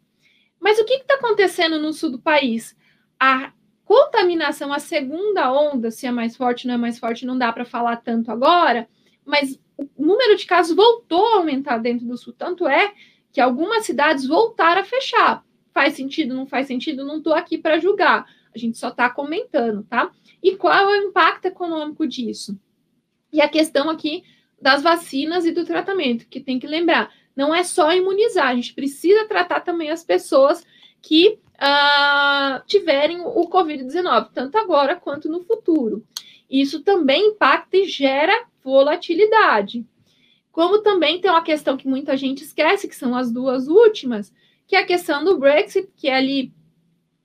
[0.61, 2.77] Mas o que está acontecendo no sul do país?
[3.19, 3.51] A
[3.83, 7.65] contaminação, a segunda onda, se é mais forte não é mais forte, não dá para
[7.65, 8.87] falar tanto agora,
[9.25, 12.31] mas o número de casos voltou a aumentar dentro do sul.
[12.31, 12.93] Tanto é
[13.33, 15.43] que algumas cidades voltaram a fechar.
[15.73, 17.03] Faz sentido, não faz sentido?
[17.03, 20.11] Não estou aqui para julgar a gente só está comentando, tá?
[20.43, 22.59] E qual é o impacto econômico disso?
[23.31, 24.23] E a questão aqui
[24.61, 28.73] das vacinas e do tratamento, que tem que lembrar, não é só imunizar, a gente
[28.73, 30.65] precisa tratar também as pessoas
[31.01, 36.03] que uh, tiverem o Covid-19, tanto agora quanto no futuro.
[36.49, 39.85] Isso também impacta e gera volatilidade.
[40.51, 44.33] Como também tem uma questão que muita gente esquece, que são as duas últimas,
[44.67, 46.53] que é a questão do Brexit, que é ali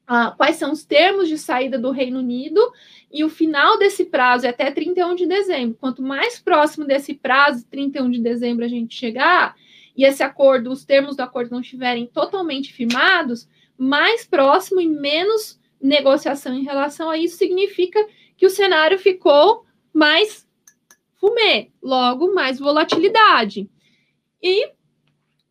[0.06, 2.60] ah, quais são os termos de saída do Reino Unido
[3.10, 5.76] e o final desse prazo é até 31 de dezembro.
[5.80, 9.56] Quanto mais próximo desse prazo, 31 de dezembro, a gente chegar,
[9.96, 15.58] e esse acordo, os termos do acordo não estiverem totalmente firmados, mais próximo e menos
[15.80, 18.04] negociação em relação a isso significa
[18.36, 20.46] que o cenário ficou mais
[21.14, 23.70] fumê, logo mais volatilidade.
[24.42, 24.70] E,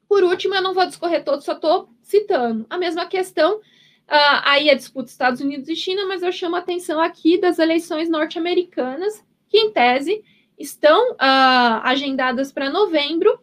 [0.08, 3.60] por último, eu não vou discorrer todo, só estou citando a mesma questão
[4.06, 7.58] Uh, aí a disputa Estados Unidos e China, mas eu chamo a atenção aqui das
[7.58, 10.24] eleições norte-americanas, que em tese
[10.60, 13.40] estão uh, agendadas para novembro,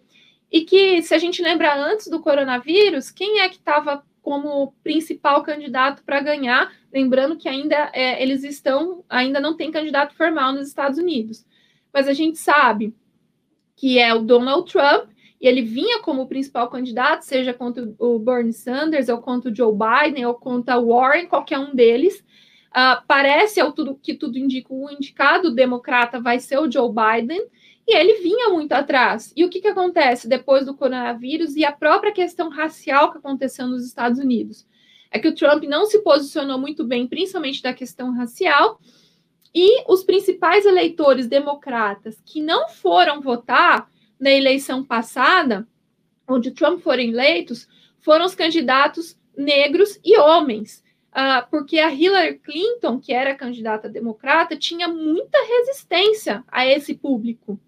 [0.53, 5.43] e que, se a gente lembra antes do coronavírus, quem é que estava como principal
[5.43, 6.71] candidato para ganhar?
[6.93, 11.47] Lembrando que ainda é, eles estão, ainda não tem candidato formal nos Estados Unidos.
[11.91, 12.95] Mas a gente sabe
[13.75, 15.11] que é o Donald Trump,
[15.41, 19.73] e ele vinha como principal candidato, seja contra o Bernie Sanders, ou contra o Joe
[19.73, 22.23] Biden, ou contra o Warren, qualquer um deles.
[22.73, 27.47] Uh, parece, ao tudo que tudo indica, o indicado democrata vai ser o Joe Biden,
[27.87, 29.33] e ele vinha muito atrás.
[29.37, 33.67] E o que, que acontece depois do coronavírus e a própria questão racial que aconteceu
[33.67, 34.67] nos Estados Unidos?
[35.11, 38.81] É que o Trump não se posicionou muito bem, principalmente da questão racial,
[39.55, 45.69] e os principais eleitores democratas que não foram votar na eleição passada,
[46.27, 47.69] onde Trump foram eleitos,
[48.01, 50.83] foram os candidatos negros e homens.
[51.12, 57.61] Uh, porque a Hillary Clinton, que era candidata democrata, tinha muita resistência a esse público.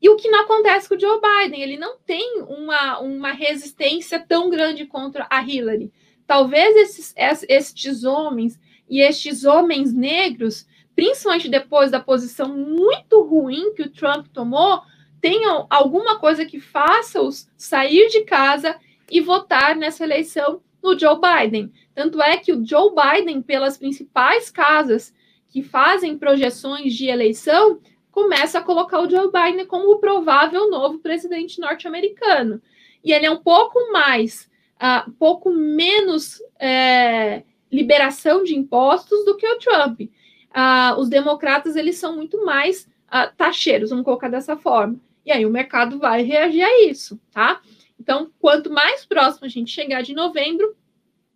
[0.00, 4.18] E o que não acontece com o Joe Biden, ele não tem uma, uma resistência
[4.18, 5.92] tão grande contra a Hillary.
[6.26, 7.14] Talvez esses,
[7.48, 8.58] estes homens
[8.90, 10.66] e estes homens negros,
[10.96, 14.82] principalmente depois da posição muito ruim que o Trump tomou,
[15.20, 18.76] tenham alguma coisa que faça-os sair de casa
[19.08, 21.72] e votar nessa eleição no Joe Biden.
[21.94, 25.14] Tanto é que o Joe Biden, pelas principais casas
[25.48, 30.98] que fazem projeções de eleição, começa a colocar o Joe Biden como o provável novo
[30.98, 32.60] presidente norte-americano.
[33.02, 34.48] E ele é um pouco mais,
[34.80, 40.00] uh, um pouco menos é, liberação de impostos do que o Trump.
[40.00, 45.00] Uh, os democratas eles são muito mais uh, taxeiros, vamos colocar dessa forma.
[45.24, 47.60] E aí o mercado vai reagir a isso, tá?
[47.98, 50.76] Então, quanto mais próximo a gente chegar de novembro,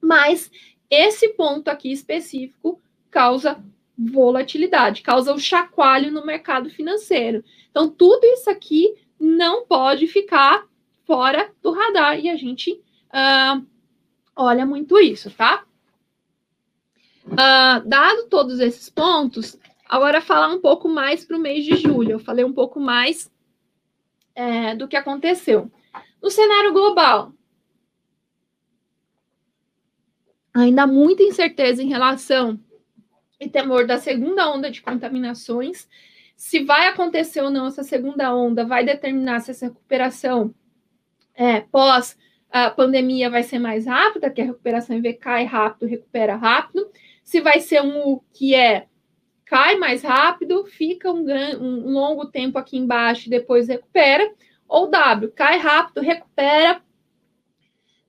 [0.01, 0.51] mais
[0.91, 2.81] esse ponto aqui específico
[3.11, 3.63] causa
[3.99, 7.43] volatilidade, causa o chacoalho no mercado financeiro.
[7.71, 10.67] Então, tudo isso aqui não pode ficar
[11.07, 13.65] fora do radar e a gente uh,
[14.35, 15.65] olha muito isso, tá?
[17.27, 22.13] Uh, dado todos esses pontos, agora falar um pouco mais para o mês de julho.
[22.13, 23.31] Eu falei um pouco mais
[24.35, 25.71] é, do que aconteceu.
[26.23, 27.33] No cenário global,
[30.63, 32.59] ainda muita incerteza em relação
[33.39, 35.89] e temor da segunda onda de contaminações.
[36.37, 40.55] Se vai acontecer ou não essa segunda onda, vai determinar se essa recuperação
[41.35, 42.17] é, pós
[42.51, 46.89] a pandemia vai ser mais rápida, que a recuperação em cai rápido, recupera rápido.
[47.23, 48.87] Se vai ser um U que é
[49.45, 51.27] cai mais rápido, fica um,
[51.61, 54.33] um longo tempo aqui embaixo e depois recupera,
[54.67, 56.81] ou W, cai rápido, recupera,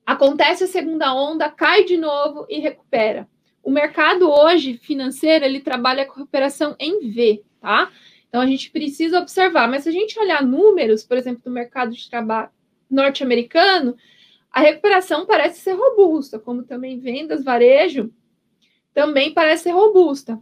[0.08, 3.28] acontece a segunda onda, cai de novo e recupera.
[3.62, 7.92] O mercado hoje financeiro, ele trabalha com recuperação em V, tá?
[8.30, 11.92] Então a gente precisa observar, mas se a gente olhar números, por exemplo, do mercado
[11.92, 12.50] de trabalho
[12.90, 13.98] norte-americano,
[14.50, 18.10] a recuperação parece ser robusta, como também vendas, varejo,
[18.94, 20.40] também parece ser robusta.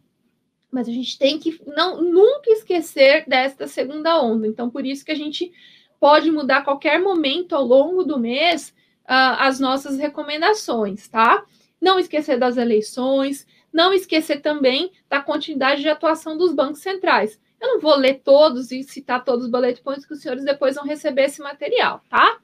[0.70, 4.46] Mas a gente tem que não nunca esquecer desta segunda onda.
[4.46, 5.52] Então, por isso que a gente
[6.00, 8.72] pode mudar a qualquer momento ao longo do mês
[9.06, 11.44] uh, as nossas recomendações, tá?
[11.80, 17.40] Não esquecer das eleições, não esquecer também da continuidade de atuação dos bancos centrais.
[17.62, 20.76] Eu não vou ler todos e citar todos os bullet points que os senhores depois
[20.76, 22.40] vão receber esse material, tá?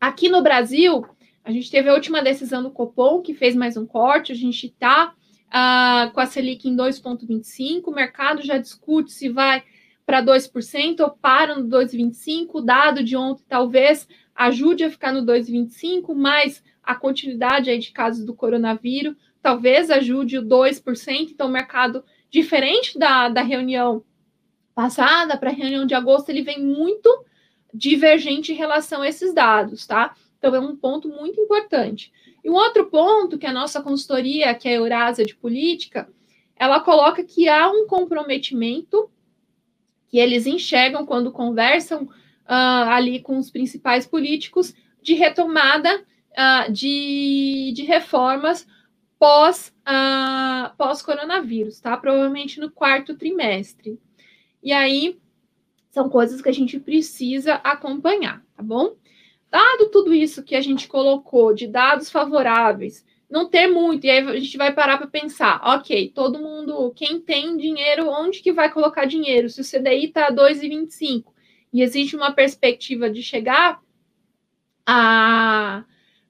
[0.00, 1.06] Aqui no Brasil,
[1.44, 4.66] a gente teve a última decisão do Copom, que fez mais um corte, a gente
[4.66, 5.14] está
[5.46, 9.64] uh, com a Selic em 2,25%, o mercado já discute se vai
[10.04, 15.22] para 2% ou para no 2,25%, o dado de ontem talvez ajude a ficar no
[15.22, 21.50] 2,25%, mas a continuidade aí de casos do coronavírus talvez ajude o 2%, então o
[21.50, 24.04] mercado, diferente da, da reunião
[24.74, 27.24] passada, para a reunião de agosto, ele vem muito
[27.72, 30.16] divergente em relação a esses dados, tá?
[30.38, 32.12] Então é um ponto muito importante.
[32.44, 36.08] E um outro ponto que a nossa consultoria, que é a Eurásia de Política,
[36.56, 39.10] ela coloca que há um comprometimento
[40.08, 42.08] que eles enxergam quando conversam
[42.46, 48.66] uh, ali com os principais políticos de retomada uh, de, de reformas
[49.18, 51.96] pós, uh, pós-coronavírus, tá?
[51.96, 54.00] Provavelmente no quarto trimestre.
[54.62, 55.18] E aí
[55.90, 58.96] são coisas que a gente precisa acompanhar, tá bom?
[59.50, 64.18] Dado tudo isso que a gente colocou de dados favoráveis, não ter muito, e aí
[64.18, 68.70] a gente vai parar para pensar, ok, todo mundo, quem tem dinheiro, onde que vai
[68.70, 69.48] colocar dinheiro?
[69.48, 71.35] Se o CDI está a 2,25
[71.76, 73.82] e existe uma perspectiva de chegar
[74.86, 75.84] a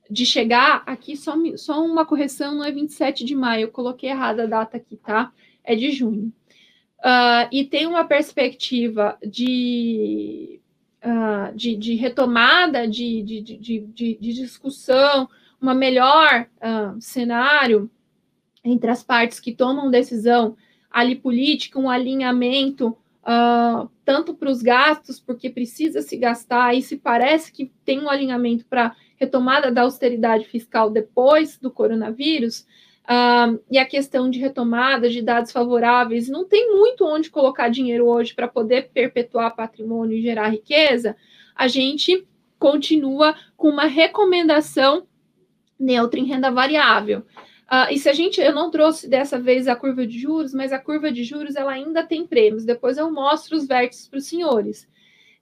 [0.08, 4.44] de chegar aqui, só, só uma correção, não é 27 de maio, eu coloquei errada
[4.44, 5.32] a data aqui, tá?
[5.64, 6.32] É de junho.
[6.98, 10.60] Uh, e tem uma perspectiva de,
[11.04, 15.28] uh, de, de, retomada de, de, de, de, discussão,
[15.60, 17.90] uma melhor uh, cenário
[18.64, 20.56] entre as partes que tomam decisão
[20.88, 26.96] ali política, um alinhamento uh, tanto para os gastos, porque precisa se gastar, e se
[26.96, 32.60] parece que tem um alinhamento para retomada da austeridade fiscal depois do coronavírus,
[33.04, 38.06] uh, e a questão de retomada de dados favoráveis, não tem muito onde colocar dinheiro
[38.06, 41.16] hoje para poder perpetuar patrimônio e gerar riqueza,
[41.54, 42.26] a gente
[42.58, 45.06] continua com uma recomendação
[45.78, 47.22] neutra em renda variável.
[47.70, 50.72] Uh, e se a gente, eu não trouxe dessa vez a curva de juros, mas
[50.72, 52.64] a curva de juros ela ainda tem prêmios.
[52.64, 54.88] Depois eu mostro os vértices para os senhores.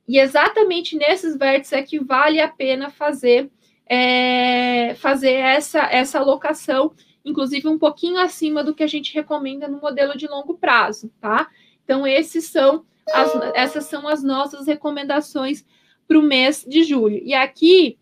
[0.09, 3.51] E exatamente nesses vértices é que vale a pena fazer
[3.87, 9.79] é, fazer essa essa alocação, inclusive um pouquinho acima do que a gente recomenda no
[9.79, 11.49] modelo de longo prazo, tá?
[11.85, 15.65] Então esses são as, essas são as nossas recomendações
[16.09, 17.21] para o mês de julho.
[17.23, 17.99] E aqui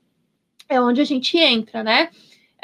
[0.69, 2.11] é onde a gente entra, né?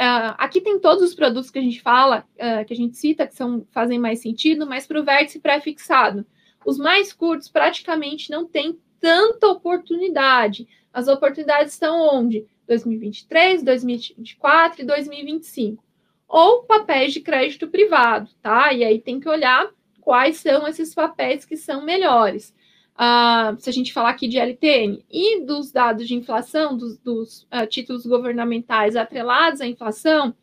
[0.00, 3.26] Uh, aqui tem todos os produtos que a gente fala, uh, que a gente cita,
[3.26, 6.24] que são, fazem mais sentido, mas para o vértice pré-fixado.
[6.64, 10.68] Os mais curtos praticamente não têm tanta oportunidade.
[10.92, 12.46] As oportunidades estão onde?
[12.68, 15.82] 2023, 2024 e 2025.
[16.28, 18.72] Ou papéis de crédito privado, tá?
[18.72, 19.68] E aí tem que olhar
[20.00, 22.54] quais são esses papéis que são melhores
[22.98, 27.42] uh, se a gente falar aqui de LTN, e dos dados de inflação, dos, dos
[27.44, 30.34] uh, títulos governamentais atrelados à inflação,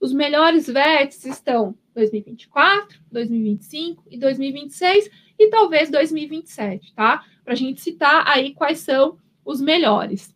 [0.00, 7.24] os melhores vértices estão 2024, 2025 e 2026 e talvez 2027, tá?
[7.42, 10.34] Para a gente citar aí quais são os melhores.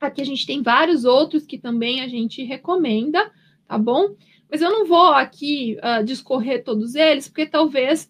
[0.00, 3.30] Aqui a gente tem vários outros que também a gente recomenda,
[3.66, 4.14] tá bom?
[4.50, 8.08] Mas eu não vou aqui uh, discorrer todos eles, porque talvez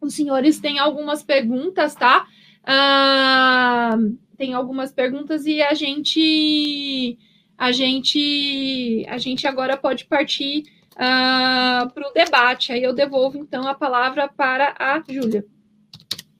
[0.00, 2.26] os senhores têm algumas perguntas, tá?
[2.62, 7.18] Uh, tem algumas perguntas e a gente
[7.58, 12.72] a gente a gente agora pode partir uh, para o debate.
[12.72, 15.44] Aí eu devolvo então a palavra para a Júlia.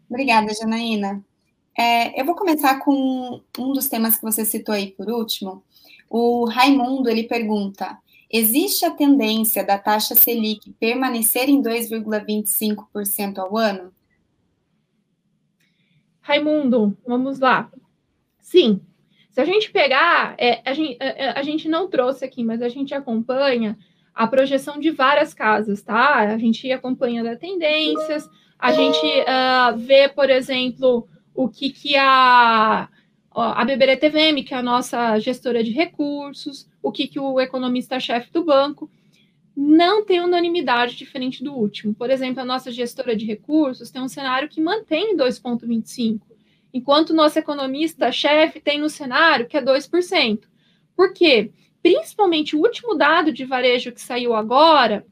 [0.08, 1.22] Obrigada, Janaína.
[1.78, 5.62] É, eu vou começar com um dos temas que você citou aí por último.
[6.08, 7.98] O Raimundo ele pergunta:
[8.32, 13.92] Existe a tendência da taxa Selic permanecer em 2,25% ao ano?
[16.20, 17.68] Raimundo, vamos lá.
[18.40, 18.80] Sim.
[19.30, 22.44] Se a gente pegar, é, a, gente, a, é, é, a gente não trouxe aqui,
[22.44, 23.76] mas a gente acompanha
[24.14, 26.18] a projeção de várias casas, tá?
[26.18, 32.88] A gente acompanha da tendências, a gente uh, vê, por exemplo, o que, que a,
[33.32, 38.44] a BBRTVM, que é a nossa gestora de recursos, o que, que o economista-chefe do
[38.44, 38.90] banco,
[39.56, 41.94] não tem unanimidade diferente do último.
[41.94, 46.20] Por exemplo, a nossa gestora de recursos tem um cenário que mantém 2,25%,
[46.72, 50.40] enquanto o nosso economista-chefe tem no cenário que é 2%.
[50.96, 51.52] Por quê?
[51.82, 55.06] Principalmente o último dado de varejo que saiu agora,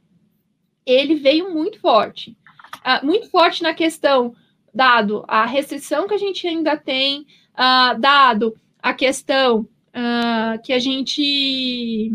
[0.87, 2.37] ele veio muito forte.
[2.79, 4.35] Uh, muito forte na questão,
[4.73, 10.79] dado a restrição que a gente ainda tem, uh, dado a questão uh, que a
[10.79, 12.13] gente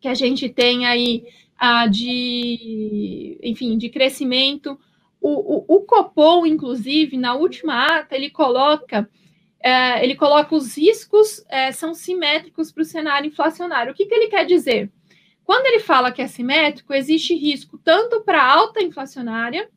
[0.00, 1.24] que a gente tem aí
[1.62, 4.78] uh, de, enfim, de crescimento.
[5.20, 9.08] O, o, o, Copom, inclusive, na última ata, ele coloca
[9.64, 13.92] uh, ele coloca os riscos uh, são simétricos para o cenário inflacionário.
[13.92, 14.90] O que, que ele quer dizer?
[15.44, 19.68] Quando ele fala que é simétrico, existe risco tanto para alta inflacionária,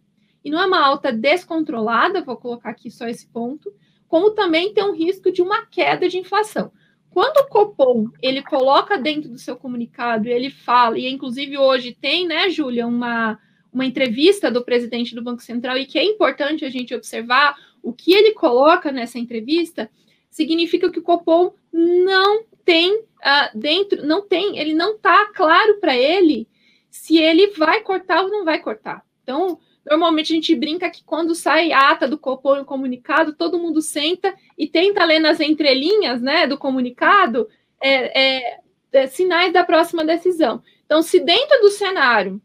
[0.43, 3.71] e não é uma alta descontrolada, vou colocar aqui só esse ponto,
[4.07, 6.71] como também tem um risco de uma queda de inflação.
[7.09, 12.27] Quando o Copom ele coloca dentro do seu comunicado, ele fala, e inclusive hoje tem,
[12.27, 13.39] né, Júlia, uma,
[13.71, 17.93] uma entrevista do presidente do Banco Central, e que é importante a gente observar o
[17.93, 19.89] que ele coloca nessa entrevista,
[20.29, 25.95] significa que o Copom não tem uh, dentro, não tem, ele não está claro para
[25.95, 26.47] ele
[26.89, 29.05] se ele vai cortar ou não vai cortar.
[29.23, 33.81] Então, Normalmente a gente brinca que quando sai a ata do Copom comunicado, todo mundo
[33.81, 37.47] senta e tenta ler nas entrelinhas né, do comunicado
[37.79, 38.59] é, é,
[38.91, 40.63] é, sinais da próxima decisão.
[40.85, 42.41] Então, se dentro do cenário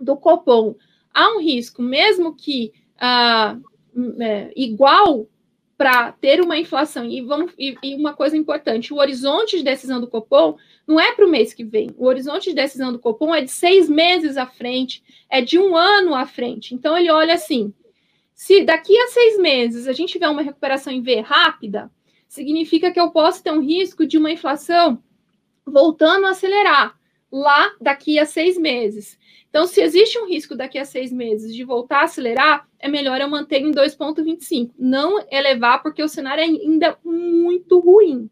[0.00, 0.74] do Copom
[1.12, 3.56] há um risco, mesmo que ah,
[4.20, 5.26] é, igual
[5.76, 10.00] para ter uma inflação, e, vamos, e, e, uma coisa importante, o horizonte de decisão
[10.00, 10.56] do Copom
[10.86, 13.50] não é para o mês que vem, o horizonte de decisão do Copom é de
[13.50, 16.74] seis meses à frente, é de um ano à frente.
[16.74, 17.72] Então, ele olha assim:
[18.34, 21.90] se daqui a seis meses a gente tiver uma recuperação em V rápida,
[22.28, 25.02] significa que eu posso ter um risco de uma inflação
[25.66, 26.98] voltando a acelerar
[27.32, 29.18] lá daqui a seis meses.
[29.48, 33.20] Então, se existe um risco daqui a seis meses de voltar a acelerar, é melhor
[33.20, 38.30] eu manter em 2,25, não elevar, porque o cenário é ainda muito ruim.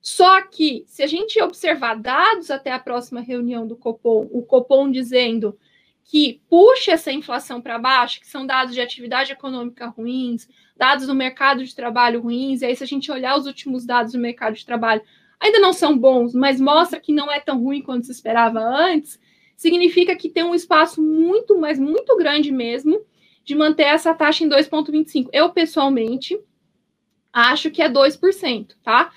[0.00, 4.90] Só que, se a gente observar dados até a próxima reunião do Copom, o Copom
[4.90, 5.58] dizendo
[6.04, 11.14] que puxa essa inflação para baixo, que são dados de atividade econômica ruins, dados do
[11.14, 14.54] mercado de trabalho ruins, e aí se a gente olhar os últimos dados do mercado
[14.54, 15.02] de trabalho,
[15.40, 19.18] ainda não são bons, mas mostra que não é tão ruim quanto se esperava antes,
[19.56, 23.00] significa que tem um espaço muito, mas muito grande mesmo
[23.44, 25.28] de manter essa taxa em 2,25.
[25.32, 26.38] Eu, pessoalmente,
[27.32, 29.10] acho que é 2%, tá?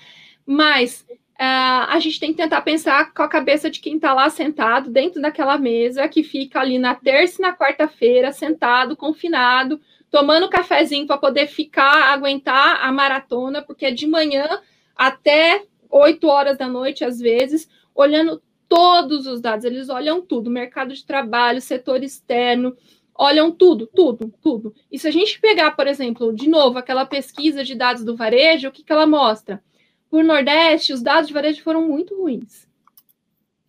[0.46, 4.30] Mas uh, a gente tem que tentar pensar com a cabeça de quem está lá
[4.30, 10.48] sentado dentro daquela mesa, que fica ali na terça e na quarta-feira, sentado, confinado, tomando
[10.48, 14.46] cafezinho para poder ficar, aguentar a maratona, porque é de manhã
[14.94, 20.94] até 8 horas da noite, às vezes, olhando todos os dados, eles olham tudo, mercado
[20.94, 22.76] de trabalho, setor externo,
[23.14, 24.74] olham tudo, tudo, tudo.
[24.90, 28.68] E se a gente pegar, por exemplo, de novo, aquela pesquisa de dados do varejo,
[28.68, 29.62] o que, que ela mostra?
[30.08, 32.68] Por Nordeste, os dados de varejo foram muito ruins.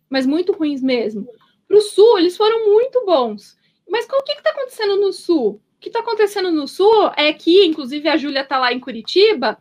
[0.08, 1.28] Mas muito ruins mesmo.
[1.66, 3.56] Para o Sul, eles foram muito bons.
[3.88, 5.60] Mas o que está acontecendo no Sul?
[5.76, 9.58] O que está acontecendo no Sul é que, inclusive, a Júlia está lá em Curitiba.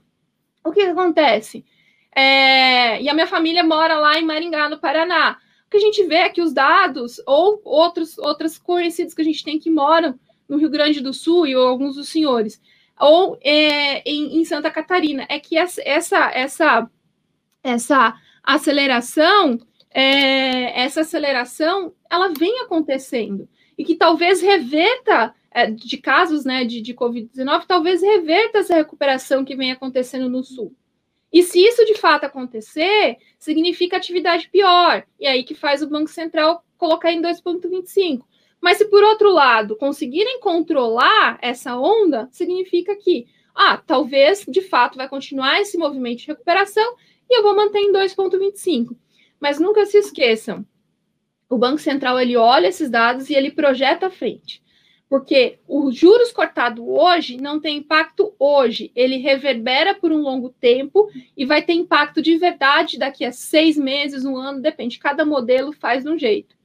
[0.63, 1.65] O que, que acontece?
[2.15, 5.37] É, e a minha família mora lá em Maringá, no Paraná.
[5.65, 9.25] O que a gente vê é que os dados, ou outros, outros conhecidos que a
[9.25, 12.61] gente tem que moram no Rio Grande do Sul, e alguns dos senhores,
[12.99, 16.91] ou é, em, em, Santa Catarina, é que essa, essa,
[17.63, 19.57] essa, aceleração,
[19.89, 23.47] é, essa aceleração, ela vem acontecendo,
[23.77, 29.45] e que talvez reverta é, de casos né, de, de Covid-19, talvez reverta essa recuperação
[29.45, 30.75] que vem acontecendo no Sul.
[31.31, 35.05] E se isso de fato acontecer, significa atividade pior.
[35.19, 38.23] E aí que faz o Banco Central colocar em 2,25.
[38.59, 43.25] Mas se por outro lado conseguirem controlar essa onda, significa que,
[43.55, 46.95] ah, talvez de fato vai continuar esse movimento de recuperação
[47.29, 48.95] e eu vou manter em 2,25.
[49.39, 50.65] Mas nunca se esqueçam,
[51.49, 54.61] o Banco Central ele olha esses dados e ele projeta à frente
[55.11, 61.09] porque os juros cortado hoje não tem impacto hoje, ele reverbera por um longo tempo
[61.35, 65.73] e vai ter impacto de verdade daqui a seis meses, um ano, depende, cada modelo
[65.73, 66.55] faz de um jeito.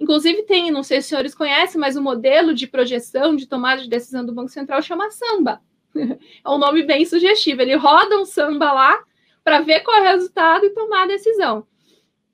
[0.00, 3.82] Inclusive tem, não sei se os senhores conhecem, mas o modelo de projeção de tomada
[3.82, 5.60] de decisão do Banco Central chama samba.
[6.42, 7.60] É um nome bem sugestivo.
[7.60, 8.98] Ele roda um samba lá
[9.44, 11.66] para ver qual é o resultado e tomar a decisão.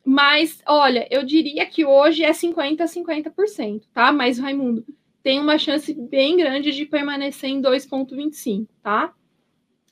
[0.04, 4.12] Mas, olha, eu diria que hoje é 50% a 50%, tá?
[4.12, 4.84] Mas, Raimundo,
[5.26, 9.12] tem uma chance bem grande de permanecer em 2,25, tá?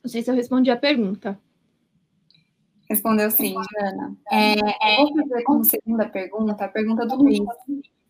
[0.01, 1.37] Não sei se eu respondi a pergunta.
[2.89, 4.17] Respondeu sim, Jana.
[4.31, 7.41] É, eu vou fazer como segunda pergunta a pergunta do Luiz.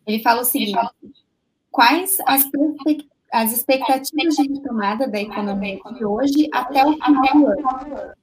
[0.05, 0.77] Ele fala o seguinte:
[1.71, 2.47] quais as,
[3.33, 8.13] as expectativas de retomada da economia de hoje até o final do ano?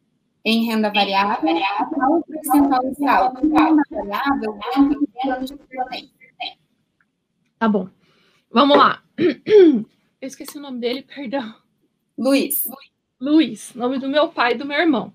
[0.45, 1.57] Em renda variável,
[1.93, 3.35] qual o percentual inicial?
[3.35, 5.59] Renda variável, quanto de plano de
[7.59, 7.89] Tá bom.
[8.53, 9.03] Vamos lá.
[9.17, 9.87] Eu
[10.21, 11.55] esqueci o nome dele, perdão.
[12.19, 12.69] Luiz.
[13.19, 15.15] Luiz, nome do meu pai e do meu irmão.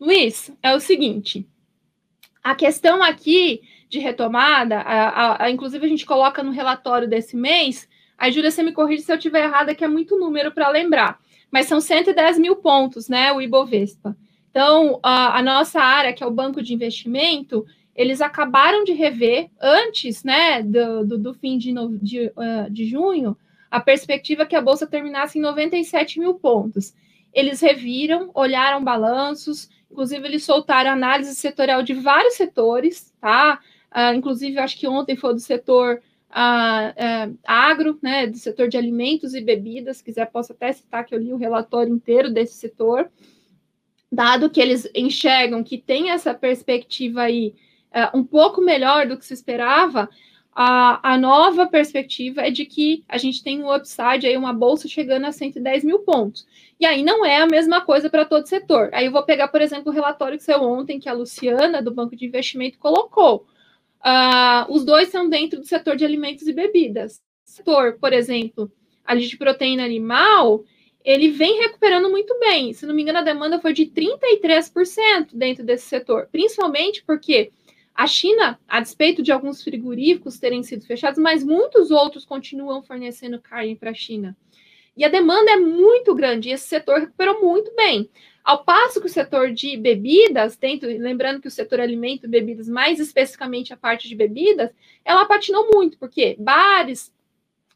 [0.00, 1.46] Luiz, é o seguinte:
[2.42, 7.36] a questão aqui de retomada, a, a, a, inclusive a gente coloca no relatório desse
[7.36, 7.86] mês.
[8.16, 11.20] A Júlia, você me corrige se eu estiver errada, que é muito número para lembrar.
[11.50, 13.32] Mas são 110 mil pontos, né?
[13.32, 14.16] O Ibovespa.
[14.50, 17.66] Então, a, a nossa área, que é o banco de investimento,
[18.00, 22.86] eles acabaram de rever, antes né, do, do, do fim de, no, de, uh, de
[22.86, 23.36] junho,
[23.70, 26.94] a perspectiva que a Bolsa terminasse em 97 mil pontos.
[27.30, 33.60] Eles reviram, olharam balanços, inclusive eles soltaram análise setorial de vários setores, tá?
[33.94, 38.78] Uh, inclusive, acho que ontem foi do setor uh, uh, agro, né, do setor de
[38.78, 42.54] alimentos e bebidas, se quiser posso até citar que eu li o relatório inteiro desse
[42.54, 43.10] setor,
[44.10, 47.54] dado que eles enxergam que tem essa perspectiva aí
[47.94, 50.08] uh, um pouco melhor do que se esperava,
[50.52, 54.88] a, a nova perspectiva é de que a gente tem um upside aí, uma bolsa
[54.88, 56.46] chegando a 110 mil pontos.
[56.78, 58.90] E aí não é a mesma coisa para todo setor.
[58.92, 61.94] Aí eu vou pegar, por exemplo, o relatório que saiu ontem, que a Luciana, do
[61.94, 63.46] Banco de Investimento, colocou.
[64.04, 67.22] Uh, os dois são dentro do setor de alimentos e bebidas.
[67.46, 68.70] O setor, por exemplo,
[69.04, 70.64] ali de proteína animal,
[71.04, 72.72] ele vem recuperando muito bem.
[72.72, 77.52] Se não me engano, a demanda foi de 33% dentro desse setor, principalmente porque
[78.00, 83.38] a China, a despeito de alguns frigoríficos terem sido fechados, mas muitos outros continuam fornecendo
[83.38, 84.34] carne para a China.
[84.96, 88.08] E a demanda é muito grande, e esse setor recuperou muito bem.
[88.42, 92.70] Ao passo que o setor de bebidas, dentro, lembrando que o setor alimento e bebidas,
[92.70, 94.70] mais especificamente a parte de bebidas,
[95.04, 97.12] ela patinou muito, porque bares,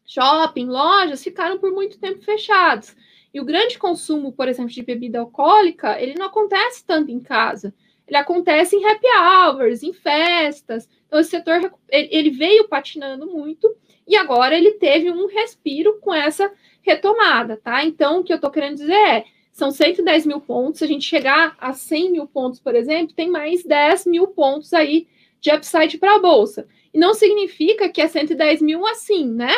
[0.07, 2.95] shopping, lojas ficaram por muito tempo fechados.
[3.31, 7.75] E o grande consumo, por exemplo, de bebida alcoólica, ele não acontece tanto em casa.
[8.07, 10.87] Ele acontece em happy hours, em festas.
[11.07, 13.75] Então, esse setor ele veio patinando muito
[14.07, 16.51] e agora ele teve um respiro com essa
[16.81, 17.83] retomada, tá?
[17.83, 21.05] Então, o que eu estou querendo dizer é, são 110 mil pontos, se a gente
[21.05, 25.07] chegar a 100 mil pontos, por exemplo, tem mais 10 mil pontos aí
[25.41, 26.67] de upside para a Bolsa.
[26.93, 29.53] E não significa que é 110 mil assim, né?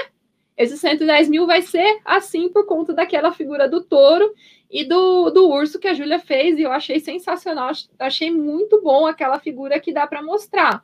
[0.58, 4.34] Esse 110 mil vai ser assim por conta daquela figura do touro
[4.70, 9.06] e do, do urso que a Júlia fez, e eu achei sensacional, achei muito bom
[9.06, 10.84] aquela figura que dá para mostrar.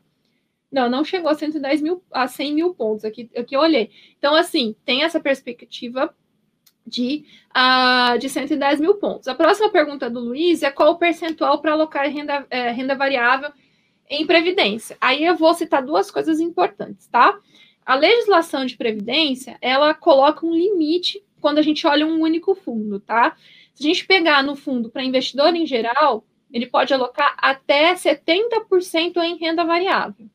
[0.72, 3.92] Não, não chegou a 110 mil, a 100 mil pontos aqui, aqui eu olhei.
[4.18, 6.16] Então, assim, tem essa perspectiva
[6.86, 7.26] de,
[7.56, 9.28] uh, de 110 mil pontos.
[9.28, 13.52] A próxima pergunta do Luiz é qual o percentual para alocar renda, é, renda variável
[14.10, 14.98] em previdência.
[15.00, 17.38] Aí eu vou citar duas coisas importantes, tá?
[17.86, 23.00] A legislação de previdência, ela coloca um limite quando a gente olha um único fundo,
[23.00, 23.36] tá?
[23.74, 29.18] Se a gente pegar no fundo para investidor em geral, ele pode alocar até 70%
[29.18, 30.28] em renda variável,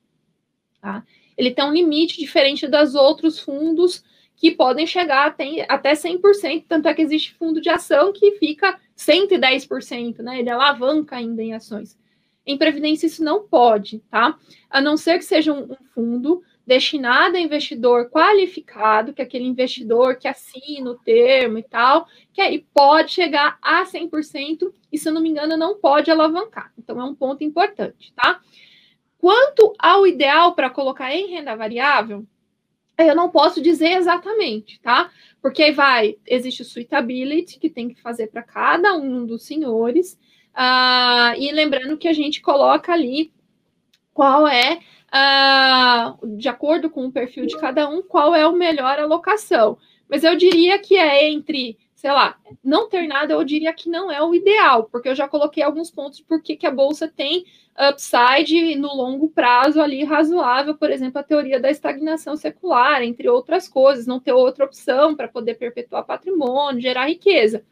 [0.80, 1.04] tá?
[1.36, 4.02] Ele tem um limite diferente dos outros fundos
[4.34, 8.78] que podem chegar até, até 100%, tanto é que existe fundo de ação que fica
[8.96, 10.40] 110%, né?
[10.40, 11.96] Ele alavanca ainda em ações.
[12.44, 14.36] Em previdência isso não pode, tá?
[14.68, 19.46] A não ser que seja um, um fundo destinado a investidor qualificado, que é aquele
[19.46, 25.08] investidor que assina o termo e tal, que aí pode chegar a 100% e, se
[25.08, 26.70] eu não me engano, não pode alavancar.
[26.78, 28.40] Então, é um ponto importante, tá?
[29.16, 32.26] Quanto ao ideal para colocar em renda variável,
[32.98, 35.10] eu não posso dizer exatamente, tá?
[35.40, 40.18] Porque aí vai, existe o suitability que tem que fazer para cada um dos senhores,
[40.54, 43.32] uh, e lembrando que a gente coloca ali
[44.12, 44.80] qual é,
[45.12, 49.78] uh, de acordo com o perfil de cada um, qual é o melhor alocação.
[50.08, 54.08] Mas eu diria que é entre sei lá, não ter nada, eu diria que não
[54.08, 57.44] é o ideal, porque eu já coloquei alguns pontos por que a bolsa tem
[57.76, 63.68] upside no longo prazo ali razoável, por exemplo, a teoria da estagnação secular, entre outras
[63.68, 67.64] coisas, não ter outra opção para poder perpetuar patrimônio, gerar riqueza.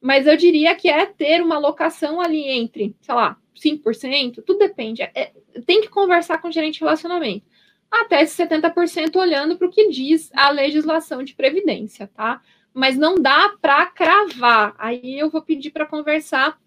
[0.00, 5.02] Mas eu diria que é ter uma alocação ali entre, sei lá, 5%, tudo depende.
[5.02, 5.32] É,
[5.66, 7.46] tem que conversar com o gerente de relacionamento.
[7.90, 12.42] Até 70% olhando para o que diz a legislação de previdência, tá?
[12.76, 14.74] mas não dá para cravar.
[14.76, 16.60] Aí eu vou pedir para conversar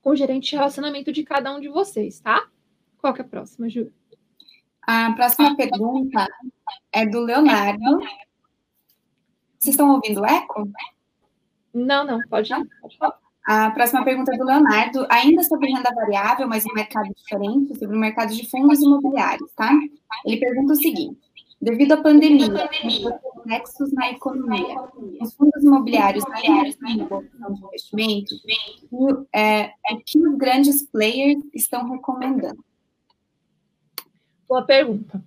[0.00, 2.48] com o gerente de relacionamento de cada um de vocês, tá?
[2.98, 3.92] Qual que é a próxima, Ju?
[4.80, 6.24] A próxima pergunta
[6.92, 7.98] é do Leonardo.
[9.58, 10.70] Vocês estão ouvindo o eco?
[11.74, 12.68] Não, não, pode ir.
[13.52, 17.96] A próxima pergunta é do Leonardo, ainda sobre renda variável, mas um mercado diferente, sobre
[17.96, 19.76] o mercado de fundos imobiliários, tá?
[20.24, 21.18] Ele pergunta o seguinte:
[21.60, 24.76] devido à pandemia, reflexos na economia.
[25.20, 28.40] Os fundos imobiliários na área de investimento,
[29.34, 32.64] é, o que os grandes players estão recomendando?
[34.48, 35.20] Boa pergunta.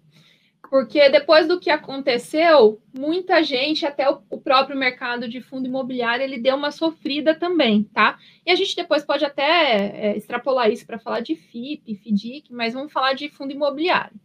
[0.74, 6.24] Porque depois do que aconteceu, muita gente, até o, o próprio mercado de fundo imobiliário,
[6.24, 8.18] ele deu uma sofrida também, tá?
[8.44, 12.74] E a gente depois pode até é, extrapolar isso para falar de FIP, FDIC, mas
[12.74, 14.20] vamos falar de fundo imobiliário.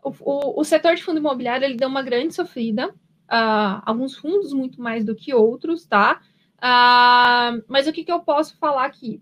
[0.00, 4.52] O, o, o, setor de fundo imobiliário ele deu uma grande sofrida, uh, alguns fundos
[4.52, 6.22] muito mais do que outros, tá?
[6.58, 9.20] Uh, mas o que, que eu posso falar aqui?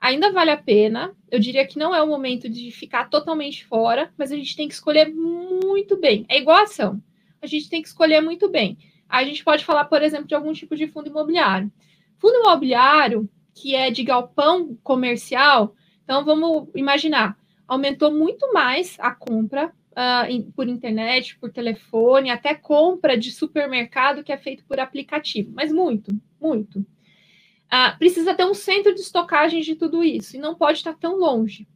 [0.00, 4.12] Ainda vale a pena, eu diria que não é o momento de ficar totalmente fora,
[4.16, 6.24] mas a gente tem que escolher muito bem.
[6.28, 7.02] É igual a ação,
[7.42, 8.78] a gente tem que escolher muito bem.
[9.08, 11.72] A gente pode falar, por exemplo, de algum tipo de fundo imobiliário.
[12.18, 15.74] Fundo imobiliário, que é de galpão comercial,
[16.04, 17.36] então vamos imaginar,
[17.66, 24.32] aumentou muito mais a compra uh, por internet, por telefone, até compra de supermercado que
[24.32, 26.86] é feito por aplicativo, mas muito, muito.
[27.72, 31.16] Uh, precisa ter um centro de estocagem de tudo isso e não pode estar tão
[31.16, 31.68] longe.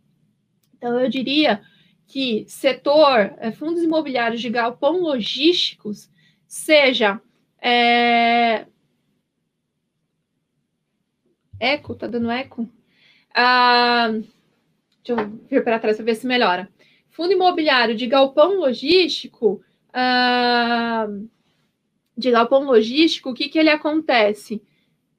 [0.77, 1.63] Então, eu diria
[2.07, 6.11] que setor, é, fundos imobiliários de galpão logísticos,
[6.47, 7.21] seja
[7.61, 8.67] é...
[11.61, 12.69] eco, tá dando eco?
[13.35, 14.11] Ah,
[15.05, 16.69] deixa eu vir para trás para ver se melhora.
[17.11, 21.29] Fundo imobiliário de galpão logístico, uh,
[22.17, 24.63] de galpão logístico, o que, que ele acontece?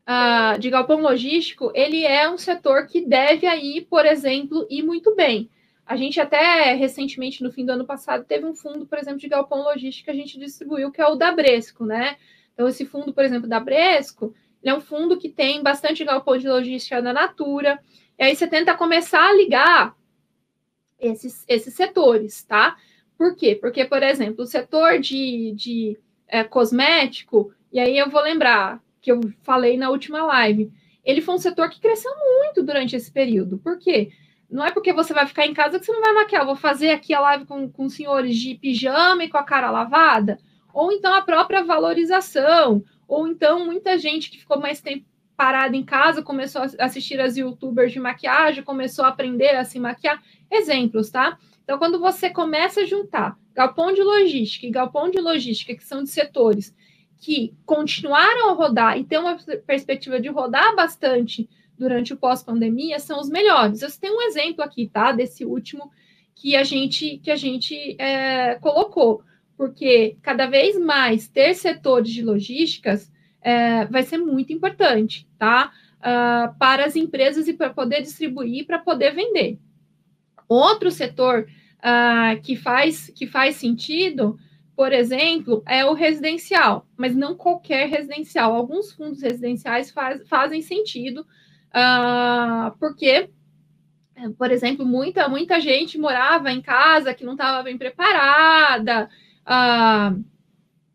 [0.06, 5.16] Uh, de galpão logístico, ele é um setor que deve aí, por exemplo, ir muito
[5.16, 5.50] bem.
[5.86, 9.30] A gente até recentemente, no fim do ano passado, teve um fundo, por exemplo, de
[9.30, 12.18] galpão logístico que a gente distribuiu, que é o da Bresco, né?
[12.54, 14.34] Então, esse fundo, por exemplo, da Bresco,
[14.64, 17.80] é um fundo que tem bastante galpão de logística na Natura,
[18.18, 19.96] e aí você tenta começar a ligar
[21.00, 22.78] esses, esses setores, tá?
[23.18, 23.56] Por quê?
[23.56, 25.98] Porque, por exemplo, o setor de, de
[26.28, 30.72] é, cosmético, e aí eu vou lembrar que eu falei na última live,
[31.04, 33.58] ele foi um setor que cresceu muito durante esse período.
[33.58, 34.12] Por quê?
[34.50, 36.46] Não é porque você vai ficar em casa que você não vai maquiar.
[36.46, 40.40] Vou fazer aqui a live com, com senhores de pijama e com a cara lavada.
[40.74, 42.82] Ou então a própria valorização.
[43.06, 47.36] Ou então muita gente que ficou mais tempo parada em casa começou a assistir as
[47.36, 50.24] youtubers de maquiagem, começou a aprender a se maquiar.
[50.50, 51.38] Exemplos, tá?
[51.64, 56.04] Então, quando você começa a juntar galpão de logística e galpão de logística, que são
[56.04, 56.74] de setores
[57.24, 63.18] que continuaram a rodar e têm uma perspectiva de rodar bastante durante o pós-pandemia, são
[63.18, 63.82] os melhores.
[63.82, 65.14] Eu tenho um exemplo aqui, tá?
[65.14, 65.90] Desse último
[66.36, 69.24] que a gente que a gente é, colocou,
[69.56, 73.10] porque cada vez mais ter setores de logísticas
[73.42, 75.72] é, vai ser muito importante, tá?
[76.00, 79.58] Uh, para as empresas e para poder distribuir, para poder vender.
[80.50, 81.48] Outro setor
[81.80, 84.38] uh, que, faz, que faz sentido
[84.76, 88.56] por exemplo, é o residencial, mas não qualquer residencial.
[88.56, 91.22] Alguns fundos residenciais faz, fazem sentido,
[91.70, 93.30] uh, porque,
[94.38, 99.10] por exemplo, muita, muita gente morava em casa que não estava bem preparada,
[99.46, 100.24] uh,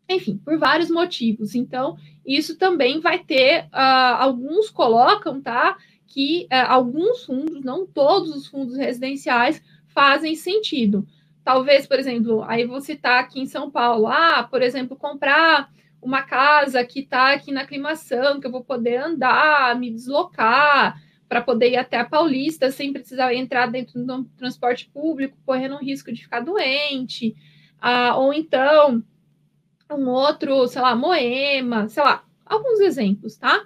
[0.09, 1.55] enfim, por vários motivos.
[1.55, 5.77] Então, isso também vai ter, uh, alguns colocam, tá?
[6.05, 11.07] Que alguns fundos, não todos os fundos residenciais, fazem sentido.
[11.43, 15.71] Talvez, por exemplo, aí vou citar aqui em São Paulo, ah, por exemplo, comprar
[16.01, 21.41] uma casa que está aqui na aclimação, que eu vou poder andar, me deslocar, para
[21.41, 26.11] poder ir até a Paulista sem precisar entrar dentro do transporte público, correndo o risco
[26.11, 27.35] de ficar doente.
[27.79, 29.03] Ah, ou então,
[29.91, 33.63] um outro, sei lá, Moema, sei lá, alguns exemplos, tá?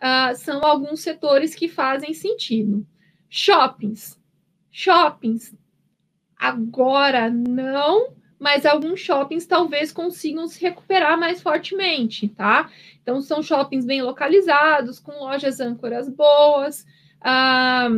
[0.00, 2.86] Ah, são alguns setores que fazem sentido.
[3.30, 4.20] Shoppings.
[4.70, 5.54] Shoppings
[6.44, 12.70] Agora não, mas alguns shoppings talvez consigam se recuperar mais fortemente, tá?
[13.02, 16.84] Então, são shoppings bem localizados, com lojas âncoras boas.
[17.18, 17.88] Ah,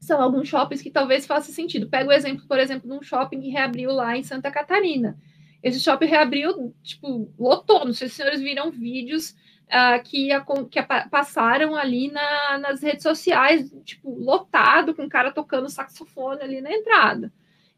[0.00, 1.88] são alguns shoppings que talvez faça sentido.
[1.88, 5.16] Pega o exemplo, por exemplo, de um shopping que reabriu lá em Santa Catarina.
[5.62, 7.84] Esse shopping reabriu, tipo, lotou.
[7.84, 9.30] Não sei se os senhores viram vídeos
[9.68, 15.08] uh, que, a, que a, passaram ali na, nas redes sociais, tipo, lotado, com o
[15.08, 17.32] cara tocando saxofone ali na entrada.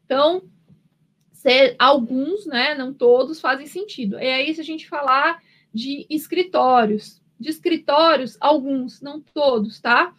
[0.05, 0.43] Então,
[1.31, 4.17] ser, alguns, né, não todos, fazem sentido.
[4.19, 5.41] E aí, se a gente falar
[5.73, 10.13] de escritórios, de escritórios, alguns, não todos, tá?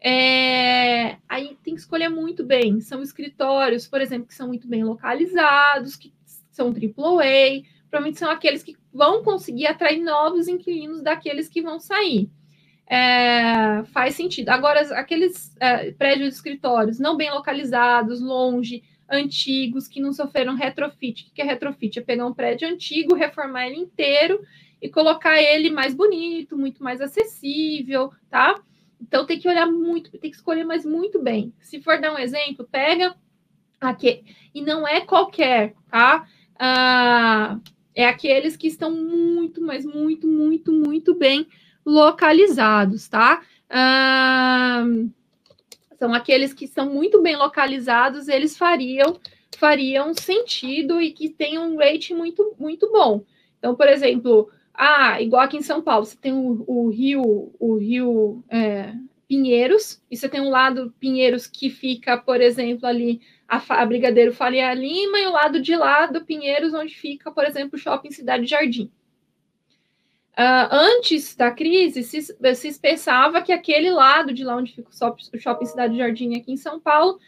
[0.00, 2.80] É, aí tem que escolher muito bem.
[2.80, 6.12] São escritórios, por exemplo, que são muito bem localizados, que
[6.52, 12.30] são AAA, provavelmente são aqueles que vão conseguir atrair novos inquilinos daqueles que vão sair.
[12.86, 14.48] É, faz sentido.
[14.48, 21.28] Agora, aqueles é, prédios de escritórios não bem localizados, longe, antigos que não sofreram retrofit.
[21.30, 21.98] O que é retrofit?
[21.98, 24.40] É pegar um prédio antigo, reformar ele inteiro
[24.80, 28.60] e colocar ele mais bonito, muito mais acessível, tá?
[29.00, 31.52] Então tem que olhar muito, tem que escolher mais muito bem.
[31.60, 33.14] Se for dar um exemplo, pega
[33.80, 36.26] aqui e não é qualquer, tá?
[36.58, 37.58] Ah,
[37.94, 41.46] é aqueles que estão muito, mas muito, muito, muito bem
[41.84, 43.42] localizados, tá?
[43.70, 44.84] Ah,
[45.98, 49.18] são aqueles que são muito bem localizados, eles fariam
[49.56, 53.24] fariam sentido e que tem um rating muito muito bom.
[53.58, 57.76] Então, por exemplo, ah, igual aqui em São Paulo, você tem o, o rio o
[57.76, 58.94] rio é,
[59.28, 64.32] Pinheiros, e você tem um lado Pinheiros que fica, por exemplo, ali a, a Brigadeiro
[64.32, 68.10] Faria Lima, e o lado de lá do Pinheiros, onde fica, por exemplo, o Shopping
[68.10, 68.90] Cidade Jardim.
[70.38, 75.38] Uh, antes da crise, se, se pensava que aquele lado de lá onde fica o
[75.38, 77.18] Shopping Cidade Jardim aqui em São Paulo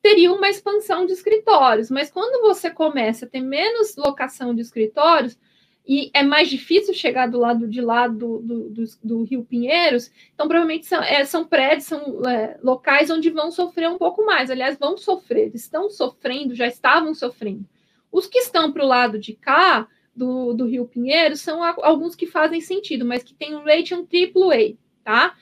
[0.00, 5.36] teria uma expansão de escritórios, mas quando você começa a ter menos locação de escritórios
[5.84, 10.12] e é mais difícil chegar do lado de lá do, do, do, do Rio Pinheiros,
[10.32, 14.52] então provavelmente são, é, são prédios, são é, locais onde vão sofrer um pouco mais.
[14.52, 17.66] Aliás, vão sofrer, estão sofrendo, já estavam sofrendo.
[18.12, 22.26] Os que estão para o lado de cá, do, do Rio Pinheiro são alguns que
[22.26, 25.36] fazem sentido, mas que tem um rating AAA, tá?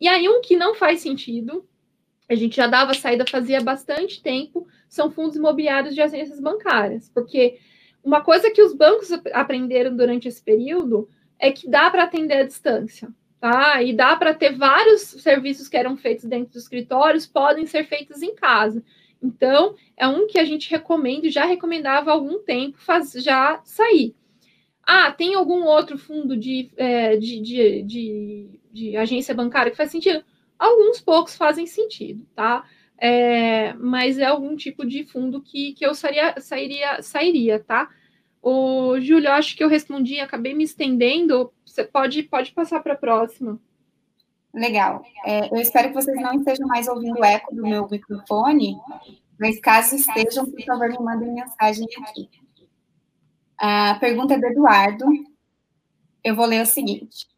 [0.00, 1.66] E aí, um que não faz sentido,
[2.28, 7.58] a gente já dava saída fazia bastante tempo, são fundos imobiliários de agências bancárias, porque
[8.02, 11.08] uma coisa que os bancos aprenderam durante esse período
[11.38, 13.08] é que dá para atender à distância,
[13.40, 13.82] tá?
[13.82, 18.22] E dá para ter vários serviços que eram feitos dentro dos escritórios, podem ser feitos
[18.22, 18.82] em casa.
[19.22, 24.14] Então, é um que a gente recomenda já recomendava há algum tempo faz, já sair.
[24.82, 29.90] Ah, tem algum outro fundo de, é, de, de, de, de, agência bancária que faz
[29.90, 30.24] sentido?
[30.58, 32.64] Alguns poucos fazem sentido, tá?
[32.98, 37.88] É, mas é algum tipo de fundo que, que eu sairia, sairia, sairia, tá?
[38.42, 41.52] O Júlio, acho que eu respondi, acabei me estendendo.
[41.64, 43.60] Você pode, pode passar para a próxima.
[44.52, 45.02] Legal.
[45.24, 48.76] É, eu espero que vocês não estejam mais ouvindo o eco do meu microfone,
[49.38, 52.28] mas caso estejam, por favor, me mandem mensagem aqui.
[53.56, 55.06] A pergunta é do Eduardo.
[56.24, 57.28] Eu vou ler o seguinte: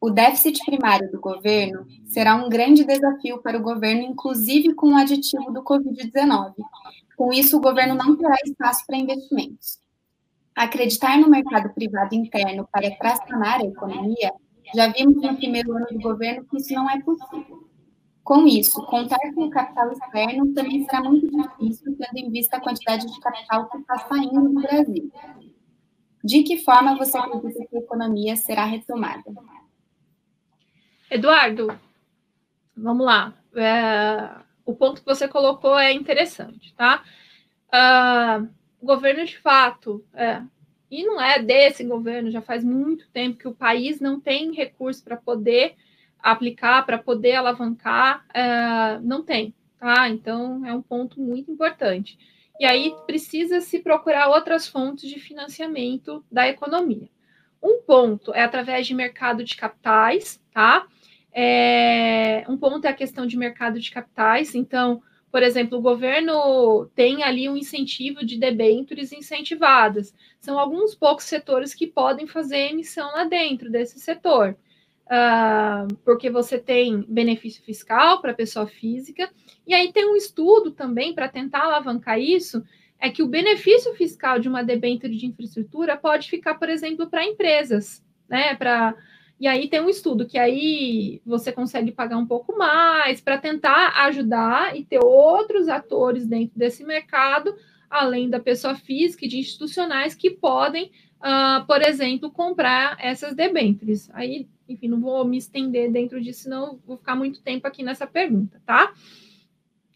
[0.00, 4.96] O déficit primário do governo será um grande desafio para o governo, inclusive com o
[4.96, 6.54] aditivo do Covid-19.
[7.16, 9.78] Com isso, o governo não terá espaço para investimentos.
[10.54, 14.32] Acreditar no mercado privado interno para tracionar a economia,
[14.74, 17.68] já vimos no primeiro ano do governo que isso não é possível.
[18.24, 22.60] Com isso, contar com o capital externo também será muito difícil, tendo em vista a
[22.60, 25.12] quantidade de capital que está saindo do Brasil.
[26.22, 29.24] De que forma você acredita que a economia será retomada?
[31.10, 31.76] Eduardo,
[32.76, 33.34] vamos lá.
[33.56, 34.30] É,
[34.64, 37.02] o ponto que você colocou é interessante, tá?
[37.68, 38.48] Uh,
[38.80, 40.42] o governo, de fato, é,
[40.92, 45.02] e não é desse governo, já faz muito tempo que o país não tem recurso
[45.02, 45.74] para poder
[46.18, 50.06] aplicar, para poder alavancar, é, não tem, tá?
[50.10, 52.18] Então, é um ponto muito importante.
[52.60, 57.08] E aí precisa se procurar outras fontes de financiamento da economia.
[57.62, 60.86] Um ponto é através de mercado de capitais, tá?
[61.32, 64.54] É, um ponto é a questão de mercado de capitais.
[64.54, 70.14] Então, por exemplo, o governo tem ali um incentivo de debêntures incentivadas.
[70.38, 74.54] São alguns poucos setores que podem fazer emissão lá dentro desse setor.
[75.06, 79.30] Uh, porque você tem benefício fiscal para pessoa física
[79.66, 82.62] e aí tem um estudo também para tentar alavancar isso,
[82.98, 87.26] é que o benefício fiscal de uma debênture de infraestrutura pode ficar, por exemplo, para
[87.26, 88.54] empresas, né?
[88.54, 88.94] Para
[89.42, 93.88] e aí tem um estudo que aí você consegue pagar um pouco mais para tentar
[94.04, 97.52] ajudar e ter outros atores dentro desse mercado,
[97.90, 104.08] além da pessoa física e de institucionais que podem, uh, por exemplo, comprar essas debêntures.
[104.14, 108.06] Aí, enfim, não vou me estender dentro disso, senão vou ficar muito tempo aqui nessa
[108.06, 108.94] pergunta, tá?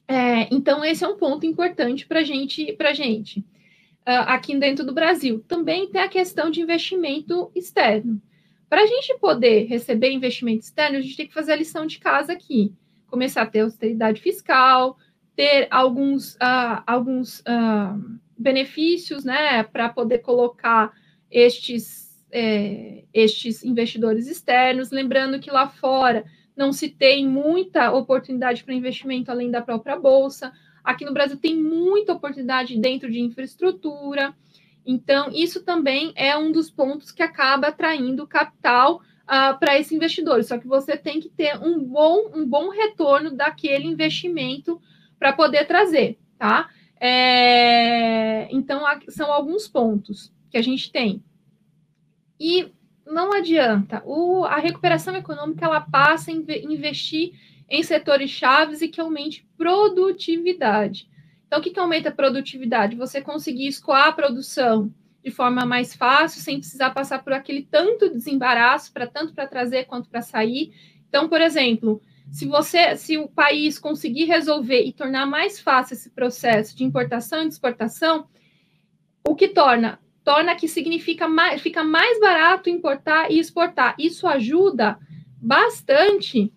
[0.08, 4.92] É, então, esse é um ponto importante para gente, para gente, uh, aqui dentro do
[4.92, 5.44] Brasil.
[5.46, 8.20] Também tem a questão de investimento externo.
[8.68, 11.98] Para a gente poder receber investimento externo, a gente tem que fazer a lição de
[11.98, 12.72] casa aqui.
[13.06, 14.96] Começar a ter austeridade fiscal,
[15.36, 20.92] ter alguns, uh, alguns uh, benefícios né, para poder colocar
[21.30, 24.90] estes, é, estes investidores externos.
[24.90, 26.24] Lembrando que lá fora
[26.56, 30.52] não se tem muita oportunidade para investimento além da própria bolsa.
[30.82, 34.34] Aqui no Brasil tem muita oportunidade dentro de infraestrutura.
[34.86, 40.44] Então, isso também é um dos pontos que acaba atraindo capital uh, para esse investidor.
[40.44, 44.80] Só que você tem que ter um bom, um bom retorno daquele investimento
[45.18, 46.70] para poder trazer, tá?
[47.00, 51.22] É, então, são alguns pontos que a gente tem.
[52.38, 52.70] E
[53.04, 54.02] não adianta.
[54.06, 57.32] O, a recuperação econômica ela passa a investir
[57.68, 61.08] em setores chaves e que aumente produtividade.
[61.46, 62.96] Então, o que, que aumenta a produtividade?
[62.96, 64.92] Você conseguir escoar a produção
[65.24, 69.84] de forma mais fácil, sem precisar passar por aquele tanto desembaraço, para tanto para trazer
[69.84, 70.72] quanto para sair.
[71.08, 76.10] Então, por exemplo, se você, se o país conseguir resolver e tornar mais fácil esse
[76.10, 78.28] processo de importação e de exportação,
[79.26, 83.94] o que torna torna que significa mais, fica mais barato importar e exportar.
[83.96, 84.98] Isso ajuda
[85.40, 86.52] bastante.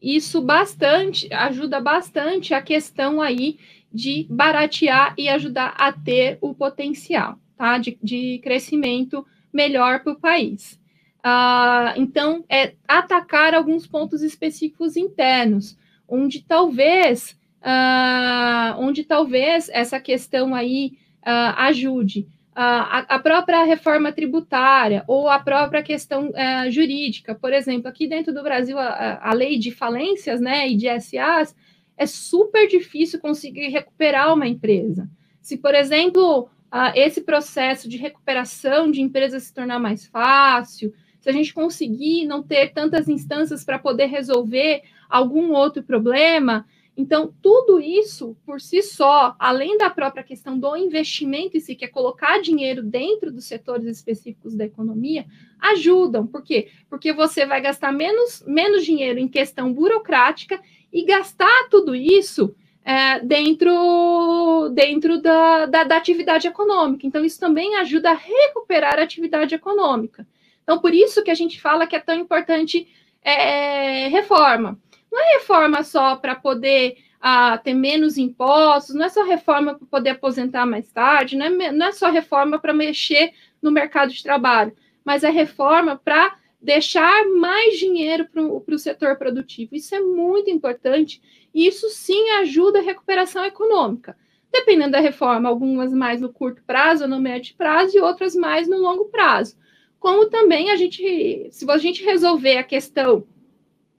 [0.00, 3.58] Isso bastante ajuda bastante a questão aí
[3.92, 7.78] de baratear e ajudar a ter o potencial, tá?
[7.78, 10.78] De, de crescimento melhor para o país.
[11.22, 15.76] Ah, então, é atacar alguns pontos específicos internos,
[16.08, 17.36] onde talvez
[17.66, 20.92] uh, onde talvez essa questão aí
[21.22, 22.28] uh, ajude.
[22.56, 27.34] Uh, a, própria reforma tributária ou a própria questão uh, jurídica.
[27.34, 31.54] Por exemplo, aqui dentro do Brasil, a, a, lei de falências né, e de SAs
[31.98, 35.06] é super difícil conseguir recuperar uma empresa.
[35.42, 41.28] Se, por exemplo, uh, esse processo de recuperação de empresas se tornar mais fácil, se
[41.28, 44.80] a gente conseguir não ter tantas instâncias para poder resolver
[45.10, 46.64] algum outro problema,
[46.96, 51.84] então, tudo isso por si só, além da própria questão do investimento em si, que
[51.84, 55.26] é colocar dinheiro dentro dos setores específicos da economia,
[55.60, 56.26] ajudam.
[56.26, 56.68] Por quê?
[56.88, 60.58] Porque você vai gastar menos, menos dinheiro em questão burocrática
[60.90, 67.06] e gastar tudo isso é, dentro, dentro da, da, da, atividade econômica.
[67.06, 70.26] Então, isso também ajuda a recuperar a atividade econômica.
[70.62, 72.88] Então, por isso que a gente fala que é tão importante
[73.22, 74.78] é, reforma.
[75.16, 79.86] Não é reforma só para poder ah, ter menos impostos, não é só reforma para
[79.86, 84.22] poder aposentar mais tarde, não é, não é só reforma para mexer no mercado de
[84.22, 89.74] trabalho, mas é reforma para deixar mais dinheiro para o setor produtivo.
[89.74, 91.22] Isso é muito importante
[91.54, 94.14] e isso sim ajuda a recuperação econômica.
[94.52, 98.76] Dependendo da reforma, algumas mais no curto prazo, no médio prazo, e outras mais no
[98.76, 99.56] longo prazo.
[99.98, 103.26] Como também a gente, se a gente resolver a questão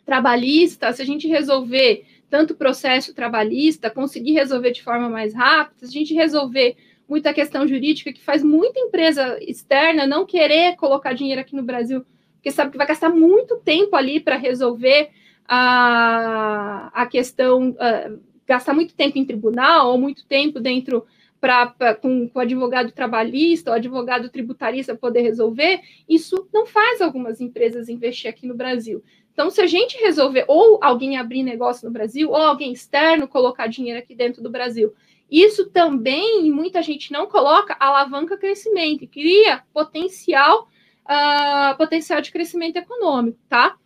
[0.07, 5.97] trabalhista, se a gente resolver tanto processo trabalhista, conseguir resolver de forma mais rápida, se
[5.97, 6.77] a gente resolver
[7.07, 12.05] muita questão jurídica que faz muita empresa externa não querer colocar dinheiro aqui no Brasil
[12.47, 15.09] porque sabe que vai gastar muito tempo ali para resolver
[15.45, 21.05] a, a questão, uh, gastar muito tempo em tribunal ou muito tempo dentro
[21.39, 27.39] para com, com o advogado trabalhista ou advogado tributarista poder resolver, isso não faz algumas
[27.39, 29.03] empresas investir aqui no Brasil.
[29.31, 33.67] Então, se a gente resolver, ou alguém abrir negócio no Brasil, ou alguém externo colocar
[33.67, 34.93] dinheiro aqui dentro do Brasil,
[35.29, 40.67] isso também, muita gente não coloca, alavanca crescimento, cria potencial
[41.07, 43.77] uh, potencial de crescimento econômico, tá?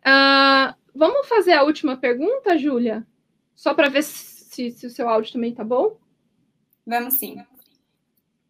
[0.00, 3.06] Uh, vamos fazer a última pergunta, Júlia?
[3.54, 5.96] Só para ver se, se, o seu áudio também tá bom?
[6.86, 7.36] Vamos sim.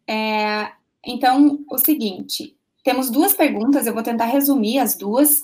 [0.07, 0.71] É,
[1.05, 5.43] então, o seguinte, temos duas perguntas, eu vou tentar resumir as duas.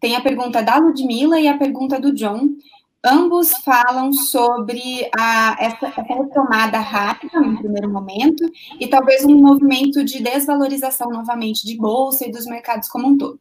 [0.00, 2.56] Tem a pergunta da Ludmilla e a pergunta do John.
[3.04, 8.44] Ambos falam sobre a, essa, essa retomada rápida no primeiro momento
[8.78, 13.40] e talvez um movimento de desvalorização novamente de bolsa e dos mercados como um todo.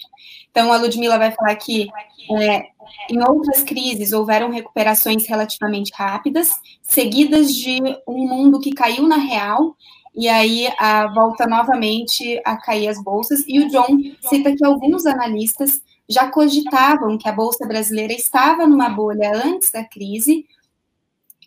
[0.49, 1.89] Então, a Ludmilla vai falar que
[2.31, 2.63] é,
[3.07, 9.75] em outras crises houveram recuperações relativamente rápidas, seguidas de um mundo que caiu na real
[10.15, 13.43] e aí a, volta novamente a cair as bolsas.
[13.47, 15.81] E o John cita que alguns analistas
[16.11, 20.45] já cogitavam que a Bolsa Brasileira estava numa bolha antes da crise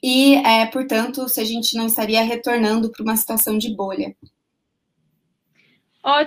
[0.02, 4.14] e, é, portanto, se a gente não estaria retornando para uma situação de bolha.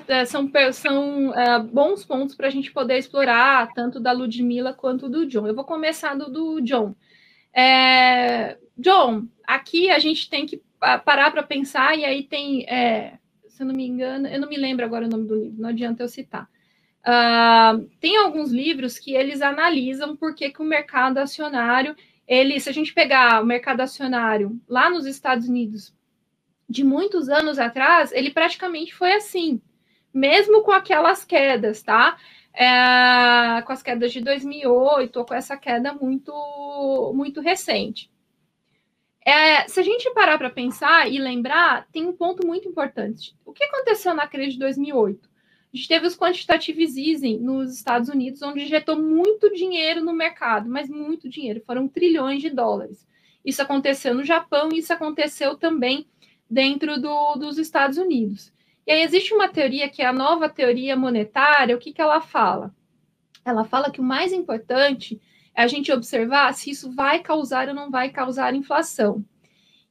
[0.07, 5.07] É, são são é, bons pontos para a gente poder explorar, tanto da Ludmilla quanto
[5.07, 5.45] do John.
[5.45, 6.95] Eu vou começar do, do John.
[7.53, 10.61] É, John, aqui a gente tem que
[11.05, 14.57] parar para pensar, e aí tem, é, se eu não me engano, eu não me
[14.57, 16.49] lembro agora o nome do livro, não adianta eu citar.
[17.07, 21.95] Uh, tem alguns livros que eles analisam por que, que o mercado acionário,
[22.27, 25.95] ele, se a gente pegar o mercado acionário lá nos Estados Unidos
[26.69, 29.61] de muitos anos atrás, ele praticamente foi assim,
[30.13, 32.17] mesmo com aquelas quedas, tá?
[32.53, 36.33] É, com as quedas de 2008 ou com essa queda muito
[37.15, 38.11] muito recente.
[39.25, 43.35] É, se a gente parar para pensar e lembrar, tem um ponto muito importante.
[43.45, 45.26] O que aconteceu na crise de 2008?
[45.77, 50.67] A gente teve os quantitative easing nos Estados Unidos, onde injetou muito dinheiro no mercado,
[50.67, 53.07] mas muito dinheiro, foram trilhões de dólares.
[53.45, 56.07] Isso aconteceu no Japão e isso aconteceu também
[56.49, 58.51] dentro do, dos Estados Unidos.
[58.87, 62.21] E aí existe uma teoria que é a nova teoria monetária, o que, que ela
[62.21, 62.73] fala?
[63.45, 65.21] Ela fala que o mais importante
[65.53, 69.23] é a gente observar se isso vai causar ou não vai causar inflação.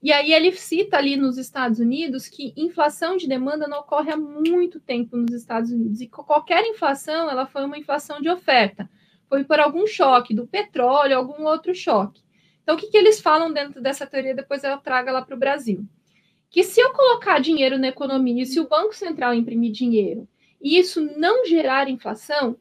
[0.06, 4.16] E aí ele cita ali nos Estados Unidos que inflação de demanda não ocorre há
[4.16, 6.00] muito tempo nos Estados Unidos.
[6.00, 8.88] E qualquer inflação, ela foi uma inflação de oferta.
[9.28, 12.22] Foi por algum choque do petróleo, algum outro choque.
[12.62, 14.32] Então, o que, que eles falam dentro dessa teoria?
[14.32, 15.84] Depois eu trago lá para o Brasil.
[16.50, 20.28] Que se eu colocar dinheiro na economia e se o Banco Central imprimir dinheiro
[20.62, 22.56] e isso não gerar inflação,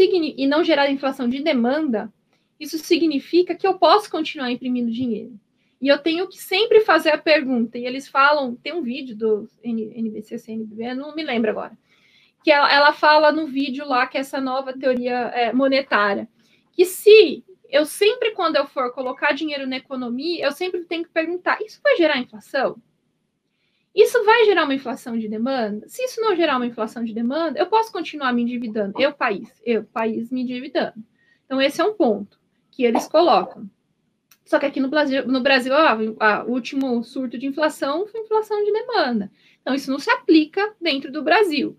[0.00, 2.12] e não gerar inflação de demanda,
[2.58, 5.38] isso significa que eu posso continuar imprimindo dinheiro.
[5.80, 9.48] E eu tenho que sempre fazer a pergunta, e eles falam, tem um vídeo do
[9.62, 11.78] NBC, CNBB, não me lembro agora,
[12.42, 16.28] que ela, ela fala no vídeo lá que essa nova teoria é, monetária,
[16.72, 21.10] que se eu sempre, quando eu for colocar dinheiro na economia, eu sempre tenho que
[21.10, 22.80] perguntar, isso vai gerar inflação?
[23.94, 25.88] Isso vai gerar uma inflação de demanda?
[25.88, 28.94] Se isso não gerar uma inflação de demanda, eu posso continuar me endividando.
[29.00, 30.94] Eu, país, eu, país, me endividando.
[31.44, 32.38] Então, esse é um ponto
[32.70, 33.68] que eles colocam.
[34.48, 35.74] Só que aqui no Brasil, no Brasil
[36.46, 39.30] o último surto de inflação foi inflação de demanda.
[39.60, 41.76] Então, isso não se aplica dentro do Brasil.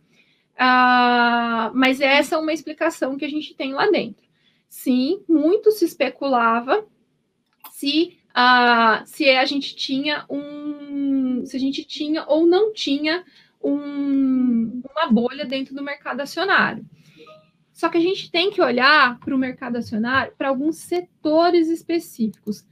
[0.56, 4.24] Ah, mas essa é uma explicação que a gente tem lá dentro.
[4.68, 6.86] Sim, muito se especulava
[7.72, 11.44] se, ah, se a gente tinha um.
[11.48, 13.26] se a gente tinha ou não tinha
[13.60, 16.86] um, uma bolha dentro do mercado acionário.
[17.80, 22.68] Só que a gente tem que olhar para o mercado acionário para alguns setores específicos.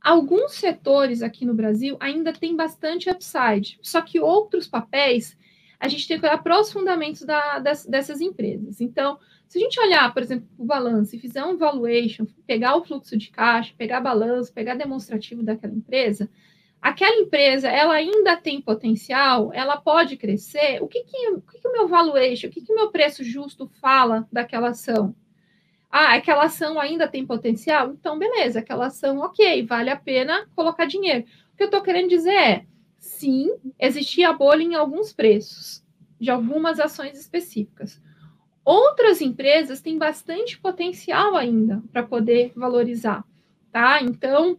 [0.00, 5.36] alguns setores aqui no Brasil ainda tem bastante upside, só que outros papéis
[5.78, 8.80] a gente tem que olhar para os fundamentos da, das, dessas empresas.
[8.80, 12.82] Então, se a gente olhar, por exemplo, o balanço e fizer um valuation, pegar o
[12.82, 16.26] fluxo de caixa, pegar balanço, pegar demonstrativo daquela empresa,
[16.80, 20.82] aquela empresa ela ainda tem potencial, ela pode crescer.
[20.82, 23.24] O que, que, o, que, que o meu valuation, o que, que o meu preço
[23.24, 25.14] justo fala daquela ação?
[25.90, 27.92] Ah, aquela ação ainda tem potencial?
[27.92, 31.24] Então, beleza, aquela ação, ok, vale a pena colocar dinheiro.
[31.52, 32.66] O que eu estou querendo dizer é,
[32.98, 35.82] sim, existia bolha em alguns preços,
[36.20, 38.02] de algumas ações específicas.
[38.64, 43.24] Outras empresas têm bastante potencial ainda para poder valorizar,
[43.72, 44.02] tá?
[44.02, 44.58] Então,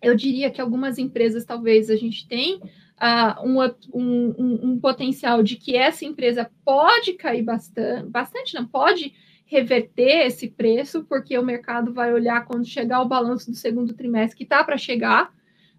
[0.00, 2.56] eu diria que algumas empresas talvez a gente tem
[2.98, 9.12] uh, um, um, um, potencial de que essa empresa pode cair bastante, bastante não, pode
[9.44, 14.36] reverter esse preço, porque o mercado vai olhar quando chegar o balanço do segundo trimestre,
[14.36, 15.32] que está para chegar,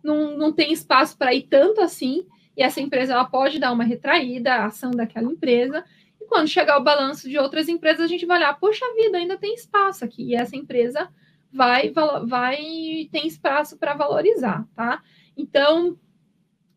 [0.04, 2.26] não, não tem espaço para ir tanto assim,
[2.58, 5.86] e essa empresa ela pode dar uma retraída, a ação daquela empresa,
[6.20, 9.38] e quando chegar o balanço de outras empresas, a gente vai olhar, poxa vida, ainda
[9.38, 11.08] tem espaço aqui, e essa empresa
[11.52, 11.92] vai,
[12.26, 15.02] vai tem espaço para valorizar, tá?
[15.36, 15.98] Então,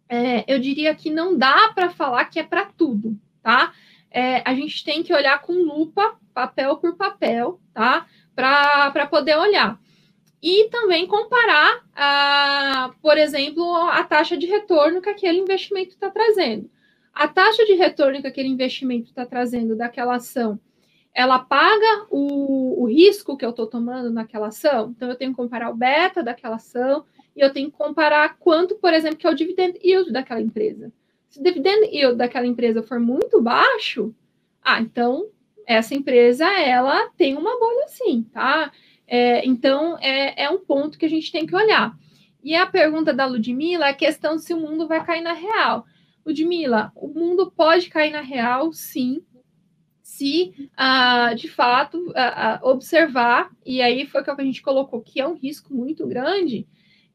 [0.08, 3.72] é, eu diria que não dá para falar que é para tudo, tá?
[4.10, 8.06] É, a gente tem que olhar com lupa papel por papel, tá?
[8.34, 9.80] Para poder olhar.
[10.42, 16.68] E também comparar, a, por exemplo, a taxa de retorno que aquele investimento está trazendo.
[17.14, 20.58] A taxa de retorno que aquele investimento está trazendo daquela ação,
[21.14, 24.92] ela paga o, o risco que eu estou tomando naquela ação?
[24.96, 27.04] Então, eu tenho que comparar o beta daquela ação
[27.36, 30.92] e eu tenho que comparar quanto, por exemplo, que é o dividend yield daquela empresa.
[31.28, 34.14] Se o dividend yield daquela empresa for muito baixo,
[34.62, 35.28] ah, então
[35.66, 38.72] essa empresa ela tem uma bolha sim, tá?
[39.06, 41.96] É, então é, é um ponto que a gente tem que olhar.
[42.42, 45.86] E a pergunta da Ludmilla é a questão se o mundo vai cair na real.
[46.24, 49.22] Ludmilla, o mundo pode cair na real, sim,
[50.12, 55.00] se uh, de fato uh, uh, observar, e aí foi o que a gente colocou
[55.00, 56.66] que é um risco muito grande,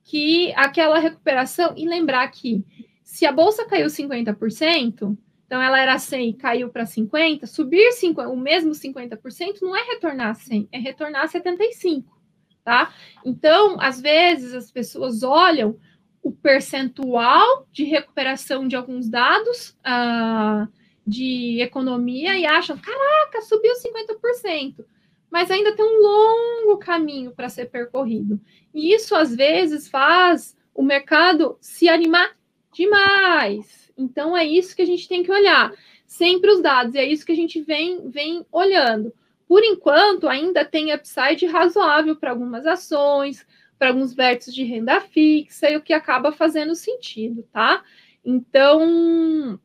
[0.04, 2.66] que aquela recuperação, e lembrar que
[3.04, 8.30] se a bolsa caiu 50%, então, ela era 100 e caiu para 50, subir 50,
[8.30, 12.20] o mesmo 50% não é retornar 100, é retornar 75,
[12.66, 12.94] tá?
[13.24, 15.78] Então, às vezes, as pessoas olham
[16.22, 20.68] o percentual de recuperação de alguns dados uh,
[21.08, 24.86] de economia e acham, caraca, subiu 50%,
[25.32, 28.40] mas ainda tem um longo caminho para ser percorrido.
[28.74, 32.36] E isso, às vezes, faz o mercado se animar
[32.74, 35.74] demais, então, é isso que a gente tem que olhar.
[36.06, 39.12] Sempre os dados, e é isso que a gente vem, vem olhando.
[39.48, 43.46] Por enquanto, ainda tem upside razoável para algumas ações,
[43.80, 47.84] para alguns vértices de renda fixa, e o que acaba fazendo sentido, tá?
[48.24, 49.60] Então,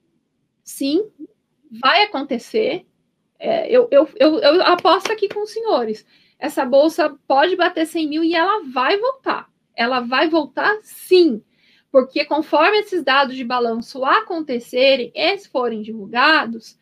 [0.65, 1.11] sim,
[1.81, 2.87] vai acontecer.
[3.39, 6.07] É, eu, eu, eu, eu aposto aqui com os senhores.
[6.39, 9.49] Essa bolsa pode bater 100 mil e ela vai voltar.
[9.75, 11.43] Ela vai voltar sim
[11.93, 16.79] porque conforme esses dados de balanço acontecerem e forem divulgados,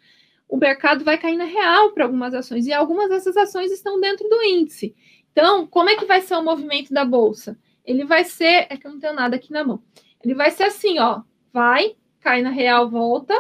[0.49, 4.29] o mercado vai cair na real para algumas ações, e algumas dessas ações estão dentro
[4.29, 4.95] do índice.
[5.33, 7.59] Então, como é que vai ser o movimento da bolsa?
[7.85, 9.83] Ele vai ser, é que eu não tenho nada aqui na mão.
[10.23, 11.23] Ele vai ser assim, ó,
[11.53, 13.35] vai, cai na real, volta.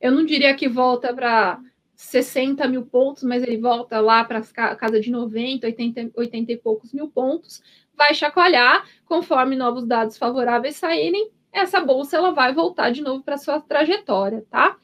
[0.00, 1.60] Eu não diria que volta para
[1.94, 4.42] 60 mil pontos, mas ele volta lá para
[4.76, 7.62] casa de 90, 80, 80 e poucos mil pontos
[7.96, 13.38] vai chacoalhar conforme novos dados favoráveis saírem, essa bolsa ela vai voltar de novo para
[13.38, 14.76] sua trajetória, tá?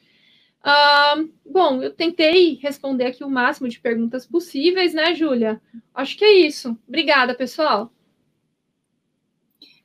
[0.64, 5.60] Uh, bom, eu tentei responder aqui o máximo de perguntas possíveis, né, Júlia?
[5.92, 6.78] Acho que é isso.
[6.88, 7.92] Obrigada, pessoal.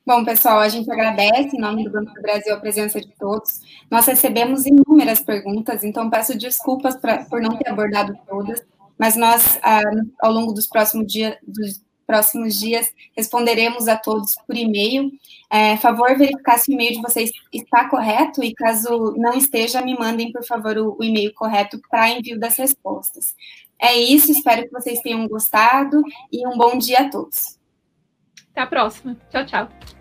[0.08, 3.60] Bom, pessoal, a gente agradece em nome do Banco do Brasil a presença de todos.
[3.90, 8.58] Nós recebemos inúmeras perguntas, então peço desculpas pra, por não ter abordado todas,
[8.98, 9.82] mas nós, ah,
[10.22, 15.12] ao longo dos próximos dias, dos próximos dias responderemos a todos por e-mail.
[15.50, 19.94] É, favor verificar se o e-mail de vocês está correto e caso não esteja, me
[19.94, 23.34] mandem, por favor, o, o e-mail correto para envio das respostas.
[23.78, 26.02] É isso, espero que vocês tenham gostado
[26.32, 27.58] e um bom dia a todos.
[28.52, 29.14] Até a próxima.
[29.30, 29.97] Tchau, tchau.